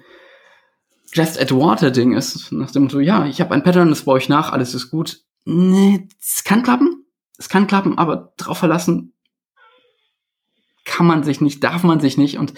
[1.12, 4.18] Just at Water Ding ist, nach dem Motto, ja, ich habe ein Pattern, das baue
[4.18, 5.22] ich nach, alles ist gut.
[5.44, 7.06] Nee, es kann klappen,
[7.38, 9.14] es kann klappen, aber drauf verlassen,
[10.84, 12.38] kann man sich nicht, darf man sich nicht.
[12.38, 12.54] Und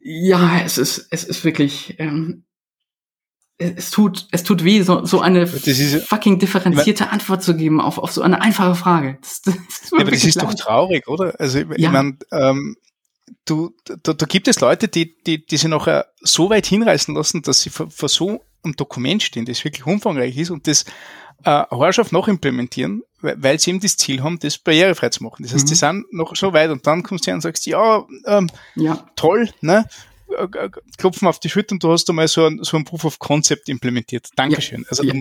[0.00, 2.44] ja, es ist, es ist wirklich, ähm,
[3.58, 7.80] es tut, es tut weh, so, so eine ist, fucking differenzierte man, Antwort zu geben
[7.80, 9.18] auf, auf so eine einfache Frage.
[9.20, 9.54] Das, das
[9.90, 10.44] ja, aber das ist leid.
[10.44, 11.34] doch traurig, oder?
[11.38, 11.90] Also, ich ja.
[11.90, 12.76] meine, ähm,
[13.44, 15.88] du, da, da gibt es Leute, die, die, die sich noch
[16.20, 20.36] so weit hinreißen lassen, dass sie vor, vor so einem Dokument stehen, das wirklich umfangreich
[20.36, 20.84] ist und das
[21.44, 25.42] äh, Horrschaft noch implementieren, weil sie eben das Ziel haben, das barrierefrei zu machen.
[25.42, 25.68] Das heißt, mhm.
[25.68, 29.06] die sind noch so weit und dann kommst du her und sagst, ja, ähm, ja.
[29.16, 29.86] toll, ne?
[30.36, 33.04] Äh, äh, klopfen auf die Schulter und du hast einmal so ein, so ein Proof
[33.04, 34.28] of Concept implementiert.
[34.36, 34.82] Dankeschön.
[34.82, 34.86] Ja.
[34.90, 35.14] Also, ja.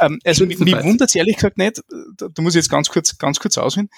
[0.00, 1.82] Ähm, also mich, mich wundert es ehrlich gesagt nicht,
[2.16, 3.88] da, da muss ich jetzt ganz kurz, ganz kurz ausholen,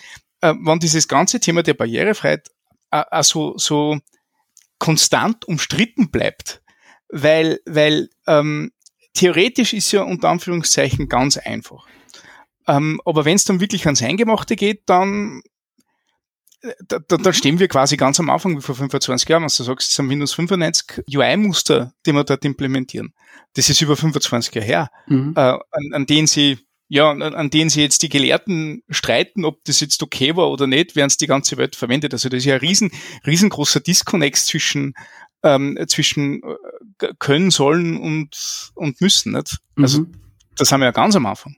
[0.40, 2.48] äh, wann dieses ganze Thema der Barrierefreiheit
[2.93, 3.99] äh, äh, so, so
[4.78, 6.62] konstant umstritten bleibt,
[7.09, 8.72] weil, weil ähm,
[9.14, 11.86] theoretisch ist ja unter Anführungszeichen ganz einfach.
[12.66, 15.43] Ähm, aber wenn es dann wirklich ans Eingemachte geht, dann
[16.62, 19.57] äh, da, da, da stehen wir quasi ganz am Anfang wie vor 25 Jahren, was
[19.57, 23.14] du sagst, es sind Windows 95 UI-Muster, die wir dort implementieren.
[23.55, 25.34] Das ist über 25 Jahre her, mhm.
[25.36, 26.59] äh, an, an denen sie
[26.93, 30.95] ja, an denen sie jetzt die Gelehrten streiten, ob das jetzt okay war oder nicht,
[30.95, 32.12] während es die ganze Welt verwendet.
[32.12, 32.90] Also das ist ja ein riesen,
[33.26, 34.93] riesengroßer Disconnect zwischen,
[35.43, 36.43] ähm, zwischen
[37.01, 39.32] äh, können, sollen und, und müssen.
[39.32, 39.57] Nicht?
[39.74, 40.12] Also mhm.
[40.59, 41.57] das haben wir ja ganz am Anfang.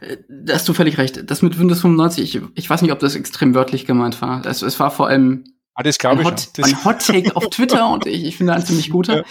[0.00, 1.30] Äh, da hast du völlig recht.
[1.30, 4.46] Das mit Windows 95, ich, ich weiß nicht, ob das extrem wörtlich gemeint war.
[4.46, 5.44] Es, es war vor allem
[5.74, 8.88] ah, das ein, Hot, ein Hot Take auf Twitter und ich, ich finde ein ziemlich
[8.88, 9.18] guter.
[9.18, 9.24] Ja.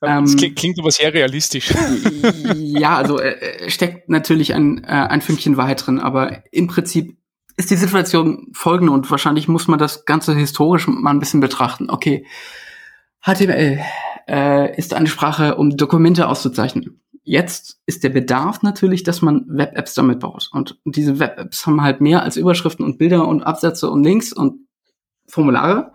[0.00, 1.74] Das klingt, klingt aber sehr realistisch.
[2.56, 7.16] ja, also äh, steckt natürlich ein, äh, ein Fünkchen Wahrheit drin, aber im Prinzip
[7.56, 11.90] ist die Situation folgende und wahrscheinlich muss man das Ganze historisch mal ein bisschen betrachten.
[11.90, 12.24] Okay,
[13.20, 13.80] HTML
[14.28, 17.00] äh, ist eine Sprache, um Dokumente auszuzeichnen.
[17.24, 20.48] Jetzt ist der Bedarf natürlich, dass man Web-Apps damit baut.
[20.52, 24.66] Und diese Web-Apps haben halt mehr als Überschriften und Bilder und Absätze und Links und
[25.26, 25.92] Formulare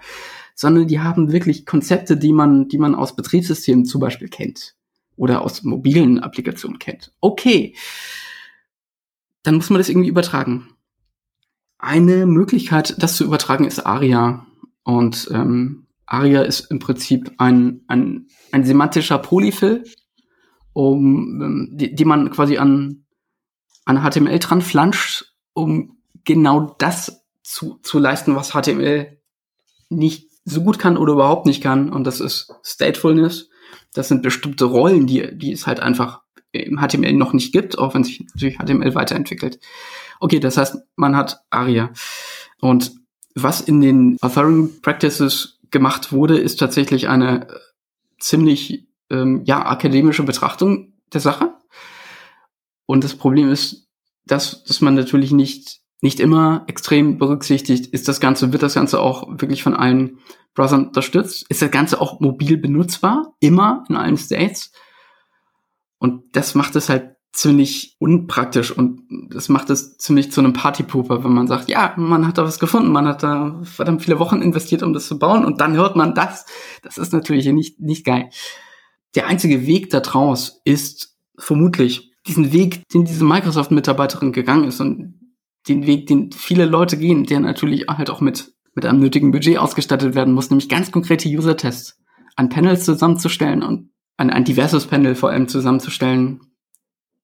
[0.56, 4.76] sondern die haben wirklich Konzepte, die man, die man aus Betriebssystemen zum Beispiel kennt
[5.16, 7.12] oder aus mobilen Applikationen kennt.
[7.22, 7.76] Okay,
[9.44, 10.70] dann muss man das irgendwie übertragen.
[11.78, 14.46] Eine Möglichkeit, das zu übertragen, ist ARIA.
[14.84, 19.84] Und ähm, ARIA ist im Prinzip ein, ein, ein semantischer Polyfill,
[20.72, 23.04] um, ähm, die, die man quasi an
[23.86, 29.20] an HTML dran flanscht, um genau das zu, zu leisten, was HTML
[29.90, 31.92] nicht so gut kann oder überhaupt nicht kann.
[31.92, 33.50] Und das ist Statefulness.
[33.94, 36.22] Das sind bestimmte Rollen, die, die es halt einfach
[36.52, 39.60] im HTML noch nicht gibt, auch wenn sich natürlich HTML weiterentwickelt.
[40.20, 41.92] Okay, das heißt, man hat ARIA.
[42.62, 42.92] Und
[43.36, 47.60] was in den Authoring Practices gemacht wurde, ist tatsächlich eine äh,
[48.20, 51.54] ziemlich ähm, ja akademische Betrachtung der Sache.
[52.86, 53.88] Und das Problem ist,
[54.26, 59.00] dass, dass man natürlich nicht nicht immer extrem berücksichtigt, ist das Ganze, wird das Ganze
[59.00, 60.20] auch wirklich von allen
[60.54, 61.46] Browsern unterstützt?
[61.48, 63.34] Ist das Ganze auch mobil benutzbar?
[63.40, 64.74] Immer in allen States?
[66.00, 71.24] Und das macht es halt ziemlich unpraktisch und das macht es ziemlich zu einem Partypooper,
[71.24, 74.42] wenn man sagt, ja, man hat da was gefunden, man hat da verdammt viele Wochen
[74.42, 76.46] investiert, um das zu bauen und dann hört man das.
[76.84, 78.30] Das ist natürlich nicht, nicht geil.
[79.16, 85.23] Der einzige Weg da draus ist vermutlich diesen Weg, den diese Microsoft-Mitarbeiterin gegangen ist und
[85.68, 89.58] den Weg, den viele Leute gehen, der natürlich halt auch mit, mit einem nötigen Budget
[89.58, 92.00] ausgestattet werden muss, nämlich ganz konkrete User-Tests
[92.36, 96.42] an Panels zusammenzustellen und ein, ein diverses Panel vor allem zusammenzustellen,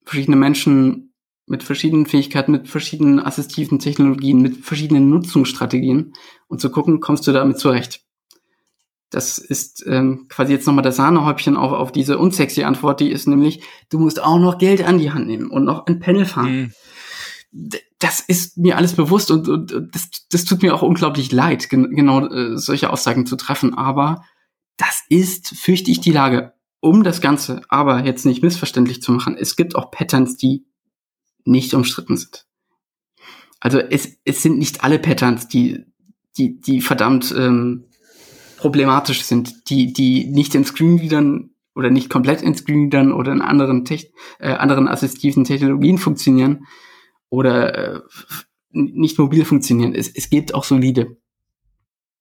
[0.06, 1.14] verschiedene Menschen
[1.46, 6.14] mit verschiedenen Fähigkeiten, mit verschiedenen assistiven Technologien, mit verschiedenen Nutzungsstrategien
[6.48, 8.04] und zu gucken, kommst du damit zurecht.
[9.10, 13.28] Das ist ähm, quasi jetzt nochmal das Sahnehäubchen auf, auf diese unsexy Antwort, die ist
[13.28, 16.72] nämlich, du musst auch noch Geld an die Hand nehmen und noch ein Panel fahren.
[17.52, 17.70] Mhm.
[18.00, 21.96] Das ist mir alles bewusst und, und das, das tut mir auch unglaublich leid, gen
[21.96, 24.24] genau äh, solche Aussagen zu treffen, aber
[24.78, 26.54] das ist, fürchte ich, die Lage.
[26.80, 30.66] Um das Ganze aber jetzt nicht missverständlich zu machen, es gibt auch Patterns, die
[31.44, 32.46] nicht umstritten sind.
[33.60, 35.86] Also es, es sind nicht alle Patterns, die,
[36.38, 37.86] die, die verdammt ähm,
[38.58, 43.84] problematisch sind, die, die nicht in Screenreadern oder nicht komplett in Screenreadern oder in anderen,
[43.84, 46.66] Tech, äh, anderen assistiven Technologien funktionieren
[47.30, 48.02] oder äh,
[48.72, 49.94] nicht mobil funktionieren.
[49.96, 51.18] Es, es gibt auch solide.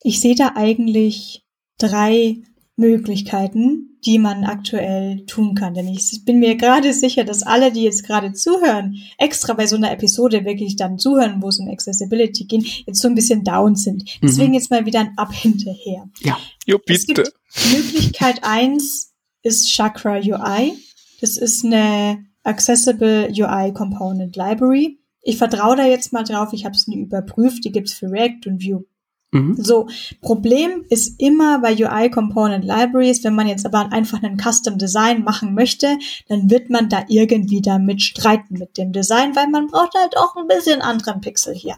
[0.02, 1.44] Ich sehe da eigentlich
[1.78, 2.38] drei
[2.76, 5.74] Möglichkeiten, die man aktuell tun kann.
[5.74, 9.76] Denn ich bin mir gerade sicher, dass alle, die jetzt gerade zuhören, extra bei so
[9.76, 13.74] einer Episode wirklich dann zuhören, wo es um Accessibility geht, jetzt so ein bisschen down
[13.74, 14.04] sind.
[14.22, 14.54] Deswegen mhm.
[14.54, 16.08] jetzt mal wieder ein Up hinterher.
[16.20, 16.92] Ja, jo, bitte.
[16.92, 17.32] Es gibt
[17.72, 20.74] Möglichkeit eins ist Chakra UI.
[21.20, 24.98] Das ist eine Accessible UI Component Library.
[25.22, 26.52] Ich vertraue da jetzt mal drauf.
[26.52, 27.64] Ich habe es nie überprüft.
[27.64, 28.84] Die gibt's für React und Vue
[29.30, 29.56] Mhm.
[29.58, 29.88] So,
[30.22, 35.22] Problem ist immer bei UI Component Libraries, wenn man jetzt aber einfach einen Custom Design
[35.22, 39.94] machen möchte, dann wird man da irgendwie damit streiten mit dem Design, weil man braucht
[39.94, 41.76] halt auch ein bisschen anderen Pixel hier.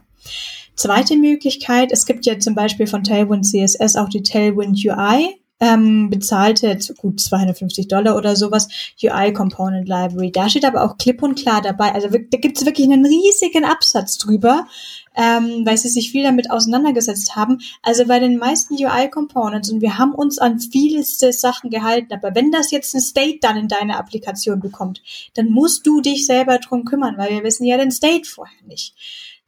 [0.77, 6.09] Zweite Möglichkeit, es gibt ja zum Beispiel von Tailwind CSS auch die Tailwind UI, ähm,
[6.09, 8.69] bezahlte gut 250 Dollar oder sowas
[9.03, 10.33] UI Component Library.
[10.33, 11.93] Da steht aber auch klipp und klar dabei.
[11.93, 14.67] Also da gibt es wirklich einen riesigen Absatz drüber,
[15.15, 17.61] ähm, weil sie sich viel damit auseinandergesetzt haben.
[17.83, 22.51] Also bei den meisten UI-Components und wir haben uns an vielste Sachen gehalten, aber wenn
[22.51, 25.03] das jetzt ein State dann in deine Applikation bekommt,
[25.35, 28.95] dann musst du dich selber drum kümmern, weil wir wissen ja den State vorher nicht.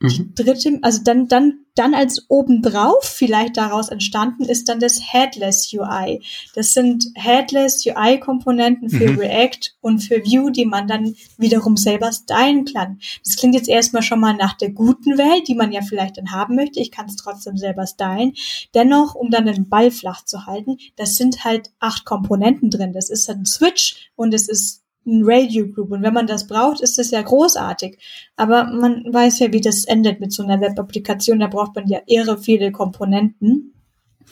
[0.03, 0.33] Mhm.
[0.35, 6.21] dritte, also dann, dann, dann als obendrauf vielleicht daraus entstanden ist dann das Headless UI.
[6.55, 9.19] Das sind Headless UI Komponenten für mhm.
[9.19, 12.99] React und für Vue, die man dann wiederum selber stylen kann.
[13.25, 16.33] Das klingt jetzt erstmal schon mal nach der guten Welt, die man ja vielleicht dann
[16.33, 16.81] haben möchte.
[16.81, 18.35] Ich kann es trotzdem selber stylen.
[18.75, 22.93] Dennoch, um dann den Ball flach zu halten, das sind halt acht Komponenten drin.
[22.93, 25.91] Das ist ein Switch und es ist ein Radio Group.
[25.91, 27.99] Und wenn man das braucht, ist das ja großartig.
[28.37, 31.41] Aber man weiß ja, wie das endet mit so einer Web-Applikation.
[31.41, 33.73] Da braucht man ja irre viele Komponenten.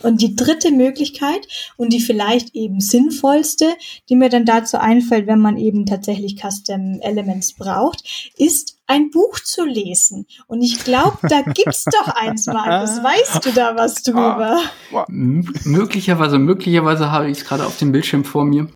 [0.02, 1.46] Und die dritte Möglichkeit
[1.76, 3.66] und die vielleicht eben sinnvollste,
[4.08, 9.40] die mir dann dazu einfällt, wenn man eben tatsächlich Custom Elements braucht, ist ein Buch
[9.40, 10.26] zu lesen.
[10.46, 13.02] Und ich glaube, da gibt's doch eins, Markus.
[13.02, 14.60] Weißt du da was drüber?
[15.08, 18.68] möglicherweise, möglicherweise habe ich es gerade auf dem Bildschirm vor mir.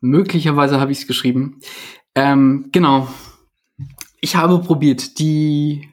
[0.00, 1.60] Möglicherweise habe ich es geschrieben.
[2.14, 3.08] Ähm, genau.
[4.20, 5.88] Ich habe probiert, die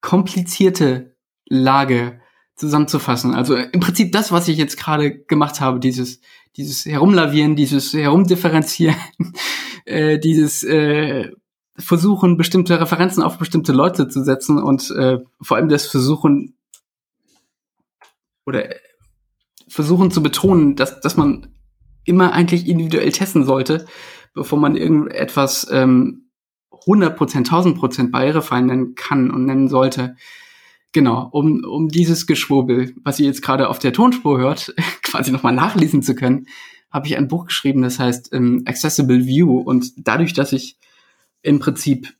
[0.00, 1.16] komplizierte
[1.48, 2.20] Lage
[2.54, 3.34] zusammenzufassen.
[3.34, 6.20] Also im Prinzip das, was ich jetzt gerade gemacht habe, dieses,
[6.56, 8.96] dieses Herumlavieren, dieses Herumdifferenzieren,
[9.84, 11.30] äh, dieses äh,
[11.78, 16.56] Versuchen, bestimmte Referenzen auf bestimmte Leute zu setzen und äh, vor allem das Versuchen
[18.46, 18.70] oder
[19.68, 21.55] versuchen zu betonen, dass, dass man
[22.06, 23.86] immer eigentlich individuell testen sollte,
[24.34, 26.30] bevor man irgendetwas ähm,
[26.70, 27.16] 100%,
[27.48, 30.16] 1000% barrierefrei nennen kann und nennen sollte.
[30.92, 35.54] Genau, um, um dieses Geschwurbel, was ihr jetzt gerade auf der Tonspur hört, quasi nochmal
[35.54, 36.46] nachlesen zu können,
[36.90, 39.58] habe ich ein Buch geschrieben, das heißt ähm, Accessible View.
[39.58, 40.78] Und dadurch, dass ich
[41.42, 42.14] im Prinzip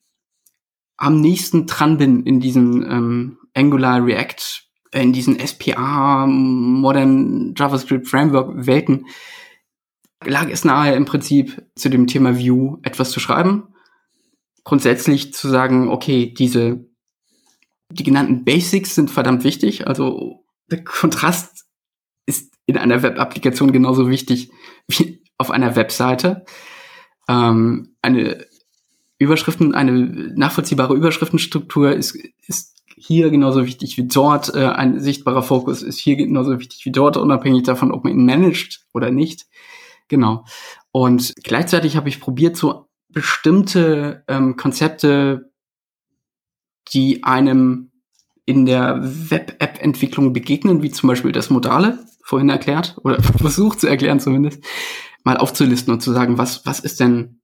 [0.96, 4.62] am nächsten dran bin in diesen ähm, Angular React,
[4.92, 9.06] in diesen SPA, Modern JavaScript Framework Welten,
[10.24, 13.74] lag es nahe im Prinzip zu dem Thema View etwas zu schreiben.
[14.64, 16.86] Grundsätzlich zu sagen, okay, diese,
[17.90, 19.86] die genannten Basics sind verdammt wichtig.
[19.86, 21.66] Also der Kontrast
[22.26, 24.50] ist in einer Web-Applikation genauso wichtig
[24.88, 26.44] wie auf einer Webseite.
[27.28, 28.46] Ähm, eine
[29.18, 34.54] Überschriften, eine nachvollziehbare Überschriftenstruktur ist, ist hier genauso wichtig wie dort.
[34.54, 38.26] Äh, ein sichtbarer Fokus ist hier genauso wichtig wie dort, unabhängig davon, ob man ihn
[38.26, 39.46] managt oder nicht.
[40.08, 40.44] Genau.
[40.92, 45.50] Und gleichzeitig habe ich probiert, so bestimmte ähm, Konzepte,
[46.92, 47.90] die einem
[48.44, 54.20] in der Web-App-Entwicklung begegnen, wie zum Beispiel das Modale, vorhin erklärt, oder versucht zu erklären
[54.20, 54.64] zumindest,
[55.24, 57.40] mal aufzulisten und zu sagen, was, was ist denn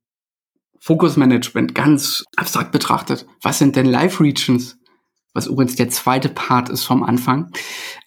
[0.79, 3.27] Fokusmanagement ganz abstrakt betrachtet?
[3.41, 4.79] Was sind denn Live-Regions?
[5.33, 7.51] Was übrigens der zweite Part ist vom Anfang.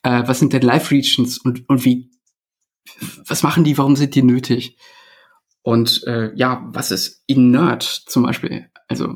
[0.04, 2.12] Äh, was sind denn Live-Regions und, und wie
[3.28, 4.78] was machen die, warum sind die nötig?
[5.62, 8.70] Und äh, ja, was ist inert zum Beispiel?
[8.88, 9.16] Also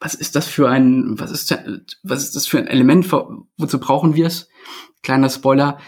[0.00, 1.56] was ist das für ein, was ist,
[2.02, 4.48] was ist das für ein Element, wozu brauchen wir es?
[5.02, 5.78] Kleiner Spoiler,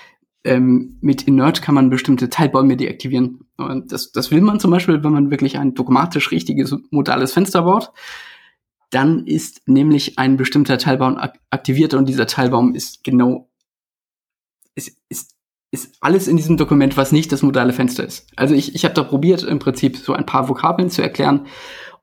[0.45, 3.41] ähm, mit inert kann man bestimmte Teilbäume deaktivieren.
[3.57, 7.63] Und das, das will man zum Beispiel, wenn man wirklich ein dogmatisch richtiges modales Fenster
[7.63, 7.91] baut.
[8.91, 11.19] Dann ist nämlich ein bestimmter Teilbaum
[11.51, 13.51] aktiviert und dieser Teilbaum ist genau,
[15.75, 18.29] ist alles in diesem Dokument, was nicht das modale Fenster ist.
[18.37, 21.47] Also ich, ich habe da probiert, im Prinzip so ein paar Vokabeln zu erklären.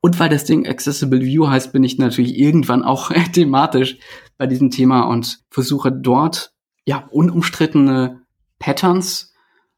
[0.02, 3.98] Und weil das Ding Accessible View heißt, bin ich natürlich irgendwann auch thematisch
[4.38, 6.54] bei diesem Thema und versuche dort
[6.86, 8.22] ja unumstrittene
[8.60, 9.34] Patterns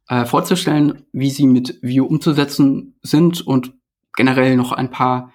[0.08, 3.74] äh, vorzustellen, wie sie mit View umzusetzen sind und
[4.16, 5.32] generell noch ein paar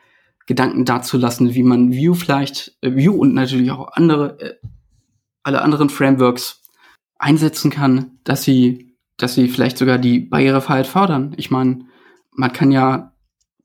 [0.46, 4.54] Gedanken dazu lassen, wie man View vielleicht, äh, View und natürlich auch andere, äh,
[5.44, 6.62] alle anderen Frameworks
[7.18, 11.34] einsetzen kann, dass sie, dass sie vielleicht sogar die Barrierefreiheit fördern.
[11.36, 11.86] Ich meine,
[12.32, 13.12] man kann ja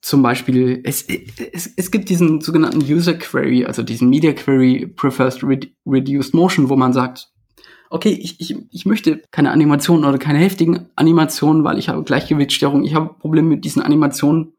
[0.02, 5.40] zum Beispiel, es, es, es gibt diesen sogenannten User Query, also diesen Media Query Prefers
[5.86, 7.32] Reduced Motion, wo man sagt,
[7.90, 12.84] okay, ich, ich, ich möchte keine Animationen oder keine heftigen Animationen, weil ich habe Gleichgewichtsstörung,
[12.84, 14.54] ich habe Probleme mit diesen Animationen,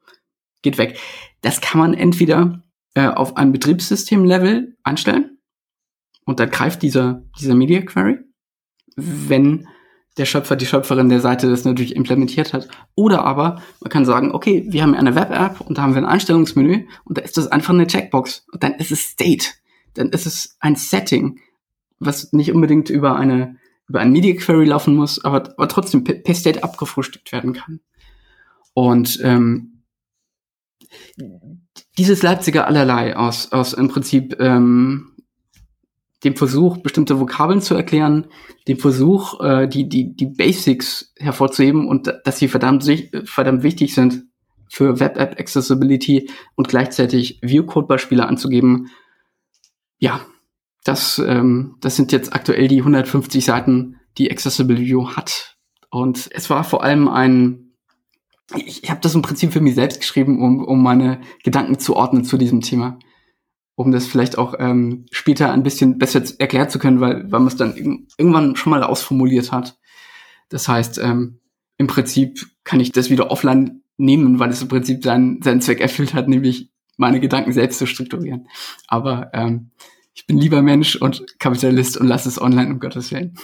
[0.62, 0.98] geht weg.
[1.42, 2.62] Das kann man entweder
[2.94, 5.38] äh, auf einem Betriebssystem-Level einstellen
[6.24, 8.18] und dann greift dieser, dieser Media Query
[8.96, 9.66] wenn
[10.16, 12.68] der Schöpfer, die Schöpferin der Seite das natürlich implementiert hat.
[12.94, 16.08] Oder aber man kann sagen, okay, wir haben eine Web-App und da haben wir ein
[16.08, 19.46] Einstellungsmenü und da ist das einfach eine Checkbox und dann ist es State,
[19.94, 21.40] dann ist es ein Setting,
[21.98, 26.34] was nicht unbedingt über eine über ein Media Query laufen muss, aber, aber trotzdem per
[26.34, 27.80] State abgefrühstückt werden kann.
[28.72, 29.82] Und ähm,
[31.98, 35.13] dieses Leipziger allerlei aus aus im Prinzip ähm,
[36.24, 38.26] dem Versuch, bestimmte Vokabeln zu erklären,
[38.66, 42.84] dem Versuch, äh, die, die, die Basics hervorzuheben und dass sie verdammt,
[43.24, 44.24] verdammt wichtig sind
[44.68, 48.90] für Web App Accessibility und gleichzeitig View-Code-Beispiele anzugeben.
[49.98, 50.20] Ja,
[50.82, 55.56] das, ähm, das sind jetzt aktuell die 150 Seiten, die Accessible View hat.
[55.90, 57.72] Und es war vor allem ein,
[58.56, 61.94] ich, ich habe das im Prinzip für mich selbst geschrieben, um, um meine Gedanken zu
[61.94, 62.98] ordnen zu diesem Thema
[63.76, 67.48] um das vielleicht auch ähm, später ein bisschen besser erklären zu können, weil, weil man
[67.48, 69.76] es dann irgendwann schon mal ausformuliert hat.
[70.48, 71.40] Das heißt, ähm,
[71.76, 75.80] im Prinzip kann ich das wieder offline nehmen, weil es im Prinzip seinen, seinen Zweck
[75.80, 78.48] erfüllt hat, nämlich meine Gedanken selbst zu strukturieren.
[78.86, 79.70] Aber ähm,
[80.14, 83.36] ich bin lieber Mensch und Kapitalist und lasse es online, um Gottes Willen.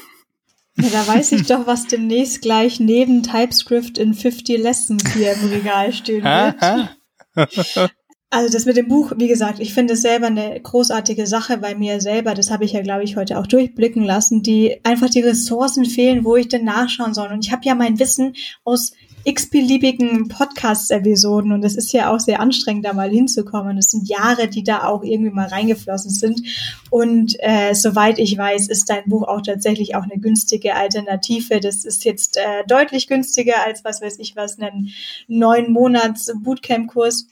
[0.77, 5.49] Ja, da weiß ich doch, was demnächst gleich neben TypeScript in 50 Lessons hier im
[5.49, 7.91] Regal stehen wird.
[8.33, 11.75] Also das mit dem Buch, wie gesagt, ich finde es selber eine großartige Sache bei
[11.75, 12.35] mir selber.
[12.35, 16.25] Das habe ich ja, glaube ich, heute auch durchblicken lassen, die einfach die Ressourcen fehlen,
[16.25, 17.33] wo ich denn nachschauen soll.
[17.33, 18.93] Und ich habe ja mein Wissen aus
[19.25, 23.77] x-beliebigen Podcast-Episoden und es ist ja auch sehr anstrengend, da mal hinzukommen.
[23.79, 26.41] Es sind Jahre, die da auch irgendwie mal reingeflossen sind.
[26.89, 31.59] Und äh, soweit ich weiß, ist dein Buch auch tatsächlich auch eine günstige Alternative.
[31.59, 34.91] Das ist jetzt äh, deutlich günstiger als was weiß ich was, einen
[35.27, 37.27] neun Monats Bootcamp-Kurs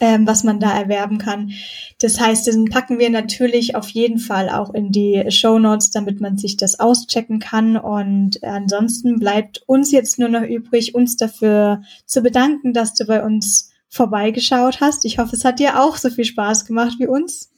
[0.00, 1.52] ähm, was man da erwerben kann.
[2.00, 6.20] Das heißt, den packen wir natürlich auf jeden Fall auch in die Show Notes, damit
[6.20, 7.76] man sich das auschecken kann.
[7.76, 13.24] Und ansonsten bleibt uns jetzt nur noch übrig, uns dafür zu bedanken, dass du bei
[13.24, 15.04] uns vorbeigeschaut hast.
[15.04, 17.50] Ich hoffe, es hat dir auch so viel Spaß gemacht wie uns.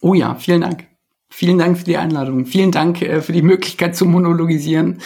[0.00, 0.86] Oh ja, vielen Dank.
[1.28, 2.46] Vielen Dank für die Einladung.
[2.46, 5.00] Vielen Dank äh, für die Möglichkeit zu monologisieren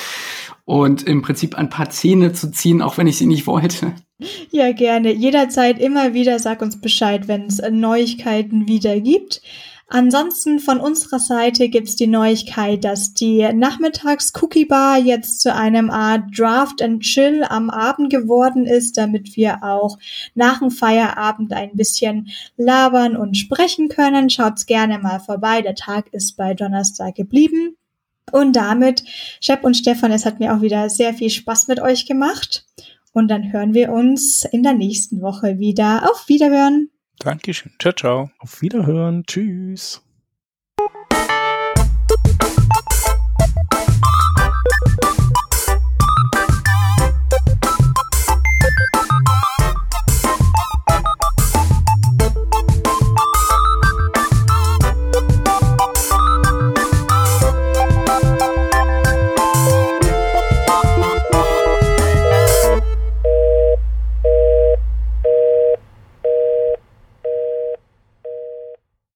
[0.64, 3.93] und im Prinzip ein paar Zähne zu ziehen, auch wenn ich sie nicht wollte.
[4.51, 5.12] Ja, gerne.
[5.12, 9.43] Jederzeit immer wieder sag uns Bescheid, wenn es Neuigkeiten wieder gibt.
[9.89, 16.37] Ansonsten von unserer Seite gibt's die Neuigkeit, dass die Nachmittags-Cookie Bar jetzt zu einem Art
[16.37, 19.99] Draft and Chill am Abend geworden ist, damit wir auch
[20.35, 24.31] nach dem Feierabend ein bisschen labern und sprechen können.
[24.31, 25.61] Schaut's gerne mal vorbei.
[25.61, 27.77] Der Tag ist bei Donnerstag geblieben.
[28.33, 29.05] Und damit,
[29.41, 32.64] Shep und Stefan, es hat mir auch wieder sehr viel Spaß mit euch gemacht.
[33.15, 36.11] Und dann hören wir uns in der nächsten Woche wieder.
[36.11, 36.91] Auf Wiederhören!
[37.21, 37.73] Dankeschön.
[37.79, 38.31] Ciao, ciao.
[38.41, 39.25] Auf Wiederhören.
[39.25, 40.03] Tschüss.